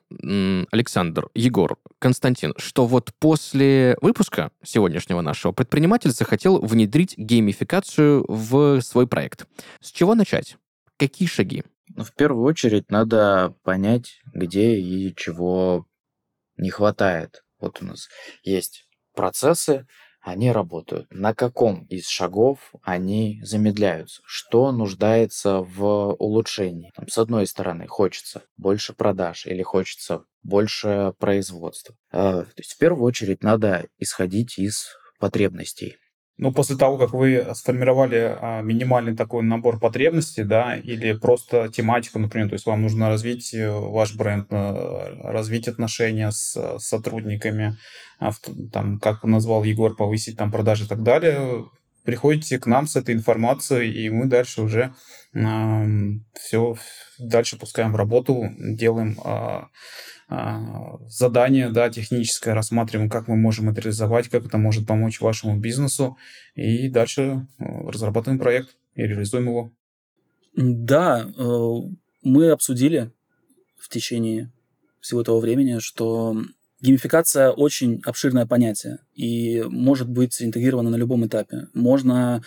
Александр, 0.71 1.29
Егор, 1.33 1.77
Константин, 1.99 2.53
что 2.57 2.85
вот 2.85 3.11
после 3.19 3.97
выпуска 4.01 4.51
сегодняшнего 4.63 5.21
нашего 5.21 5.51
предприниматель 5.51 6.11
захотел 6.11 6.59
внедрить 6.59 7.17
геймификацию 7.17 8.25
в 8.27 8.81
свой 8.81 9.07
проект. 9.07 9.47
С 9.81 9.91
чего 9.91 10.15
начать? 10.15 10.57
Какие 10.97 11.27
шаги? 11.27 11.63
Ну, 11.95 12.03
в 12.03 12.13
первую 12.13 12.43
очередь 12.43 12.89
надо 12.91 13.55
понять, 13.63 14.21
где 14.33 14.75
и 14.75 15.15
чего 15.15 15.85
не 16.57 16.69
хватает. 16.69 17.43
Вот 17.59 17.81
у 17.81 17.85
нас 17.85 18.07
есть 18.43 18.87
процессы, 19.15 19.87
они 20.25 20.51
работают. 20.51 21.07
На 21.11 21.35
каком 21.35 21.85
из 21.85 22.07
шагов 22.07 22.73
они 22.81 23.39
замедляются? 23.43 24.23
Что 24.25 24.71
нуждается 24.71 25.59
в 25.59 26.13
улучшении? 26.13 26.91
Там, 26.95 27.07
с 27.07 27.17
одной 27.19 27.45
стороны, 27.45 27.85
хочется 27.85 28.41
больше 28.57 28.93
продаж 28.93 29.45
или 29.45 29.61
хочется 29.61 30.25
больше 30.41 31.13
производства. 31.19 31.95
Э, 32.11 32.43
То 32.43 32.53
есть 32.57 32.73
в 32.73 32.77
первую 32.79 33.05
очередь 33.05 33.43
надо 33.43 33.87
исходить 33.99 34.57
из 34.57 34.97
потребностей. 35.19 35.97
Ну, 36.37 36.51
после 36.51 36.75
того, 36.75 36.97
как 36.97 37.13
вы 37.13 37.47
сформировали 37.53 38.37
а, 38.41 38.61
минимальный 38.61 39.15
такой 39.15 39.41
набор 39.43 39.79
потребностей, 39.79 40.43
да, 40.43 40.75
или 40.75 41.13
просто 41.13 41.69
тематику, 41.69 42.19
например, 42.19 42.49
то 42.49 42.55
есть 42.55 42.65
вам 42.65 42.81
нужно 42.81 43.07
развить 43.07 43.53
э, 43.53 43.69
ваш 43.69 44.15
бренд, 44.15 44.47
э, 44.51 45.21
развить 45.23 45.69
отношения 45.69 46.31
с 46.31 46.57
э, 46.57 46.77
сотрудниками, 46.79 47.77
а, 48.19 48.31
там, 48.73 48.99
как 48.99 49.23
назвал 49.23 49.63
Егор, 49.63 49.95
повысить 49.95 50.37
там 50.37 50.51
продажи 50.51 50.83
и 50.83 50.87
так 50.87 51.03
далее, 51.03 51.65
приходите 52.03 52.59
к 52.59 52.65
нам 52.65 52.85
с 52.85 52.97
этой 52.97 53.15
информацией, 53.15 53.93
и 53.93 54.09
мы 54.09 54.25
дальше 54.25 54.61
уже 54.61 54.93
все 55.33 56.75
дальше 57.19 57.57
пускаем 57.57 57.91
в 57.93 57.95
работу, 57.95 58.49
делаем 58.57 59.17
а, 59.23 59.67
задание, 60.27 61.69
да, 61.69 61.89
техническое, 61.89 62.53
рассматриваем, 62.53 63.09
как 63.09 63.27
мы 63.27 63.35
можем 63.35 63.69
это 63.69 63.81
реализовать, 63.81 64.27
как 64.27 64.45
это 64.45 64.57
может 64.57 64.87
помочь 64.87 65.21
вашему 65.21 65.59
бизнесу, 65.59 66.17
и 66.55 66.89
дальше 66.89 67.47
э, 67.59 67.63
разрабатываем 67.87 68.39
проект 68.39 68.75
и 68.95 69.03
реализуем 69.03 69.47
его. 69.47 69.71
Да, 70.55 71.27
э, 71.27 71.67
мы 72.23 72.49
обсудили 72.49 73.11
в 73.77 73.89
течение 73.89 74.51
всего 74.99 75.21
этого 75.21 75.39
времени, 75.39 75.77
что 75.77 76.35
геймификация 76.81 77.51
очень 77.51 78.01
обширное 78.03 78.47
понятие 78.47 78.99
и 79.13 79.61
может 79.69 80.09
быть 80.09 80.41
интегрирована 80.41 80.89
на 80.89 80.95
любом 80.95 81.25
этапе. 81.25 81.67
Можно 81.73 82.41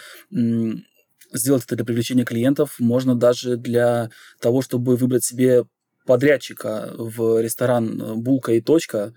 сделать 1.32 1.64
это 1.64 1.76
для 1.76 1.84
привлечения 1.84 2.24
клиентов, 2.24 2.76
можно 2.78 3.14
даже 3.14 3.56
для 3.56 4.10
того, 4.40 4.62
чтобы 4.62 4.96
выбрать 4.96 5.24
себе 5.24 5.64
подрядчика 6.08 6.94
в 6.96 7.42
ресторан 7.42 8.00
э, 8.00 8.14
«Булка 8.14 8.52
и 8.54 8.62
точка», 8.62 9.12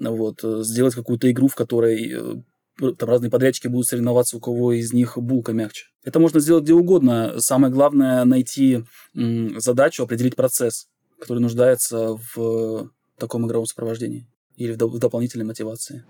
вот, 0.00 0.42
э, 0.42 0.64
сделать 0.64 0.92
какую-то 0.92 1.30
игру, 1.30 1.46
в 1.46 1.54
которой 1.54 2.12
э, 2.12 2.94
там 2.98 3.08
разные 3.08 3.30
подрядчики 3.30 3.68
будут 3.68 3.86
соревноваться, 3.86 4.36
у 4.36 4.40
кого 4.40 4.72
из 4.72 4.92
них 4.92 5.16
булка 5.16 5.52
мягче. 5.52 5.86
Это 6.02 6.18
можно 6.18 6.40
сделать 6.40 6.64
где 6.64 6.74
угодно. 6.74 7.34
Самое 7.38 7.72
главное 7.72 8.24
найти 8.24 8.84
задачу, 9.14 10.02
определить 10.02 10.34
процесс, 10.34 10.88
который 11.20 11.38
нуждается 11.38 12.18
в 12.34 12.90
таком 13.18 13.46
игровом 13.46 13.66
сопровождении 13.66 14.26
или 14.56 14.72
в, 14.72 14.78
в 14.78 14.98
дополнительной 14.98 15.44
мотивации. 15.44 16.02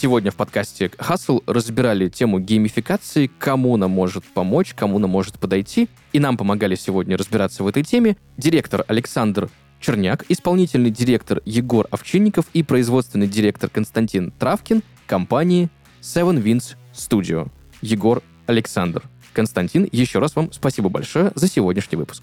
Сегодня 0.00 0.30
в 0.30 0.36
подкасте 0.36 0.86
Hustle 0.98 1.42
разбирали 1.48 2.08
тему 2.08 2.38
геймификации, 2.38 3.26
кому 3.26 3.74
она 3.74 3.88
может 3.88 4.24
помочь, 4.24 4.72
кому 4.72 4.98
она 4.98 5.08
может 5.08 5.40
подойти. 5.40 5.88
И 6.12 6.20
нам 6.20 6.36
помогали 6.36 6.76
сегодня 6.76 7.16
разбираться 7.16 7.64
в 7.64 7.66
этой 7.66 7.82
теме 7.82 8.16
директор 8.36 8.84
Александр 8.86 9.50
Черняк, 9.80 10.24
исполнительный 10.28 10.92
директор 10.92 11.42
Егор 11.44 11.88
Овчинников 11.90 12.44
и 12.52 12.62
производственный 12.62 13.26
директор 13.26 13.68
Константин 13.68 14.30
Травкин 14.38 14.84
компании 15.08 15.68
Seven 16.00 16.40
Winds 16.40 16.76
Studio. 16.94 17.50
Егор 17.82 18.22
Александр. 18.46 19.02
Константин, 19.32 19.88
еще 19.90 20.20
раз 20.20 20.36
вам 20.36 20.52
спасибо 20.52 20.90
большое 20.90 21.32
за 21.34 21.48
сегодняшний 21.48 21.96
выпуск. 21.96 22.22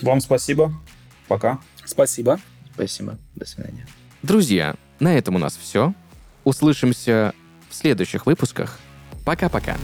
Вам 0.00 0.22
спасибо. 0.22 0.72
Пока. 1.28 1.60
Спасибо. 1.84 2.40
Спасибо. 2.72 3.18
До 3.34 3.44
свидания. 3.44 3.86
Друзья, 4.22 4.76
На 4.98 5.14
этом 5.14 5.34
у 5.34 5.38
нас 5.38 5.58
все. 5.60 5.92
Услышимся 6.44 7.32
в 7.70 7.74
следующих 7.74 8.26
выпусках. 8.26 8.78
Пока-пока. 9.24 9.76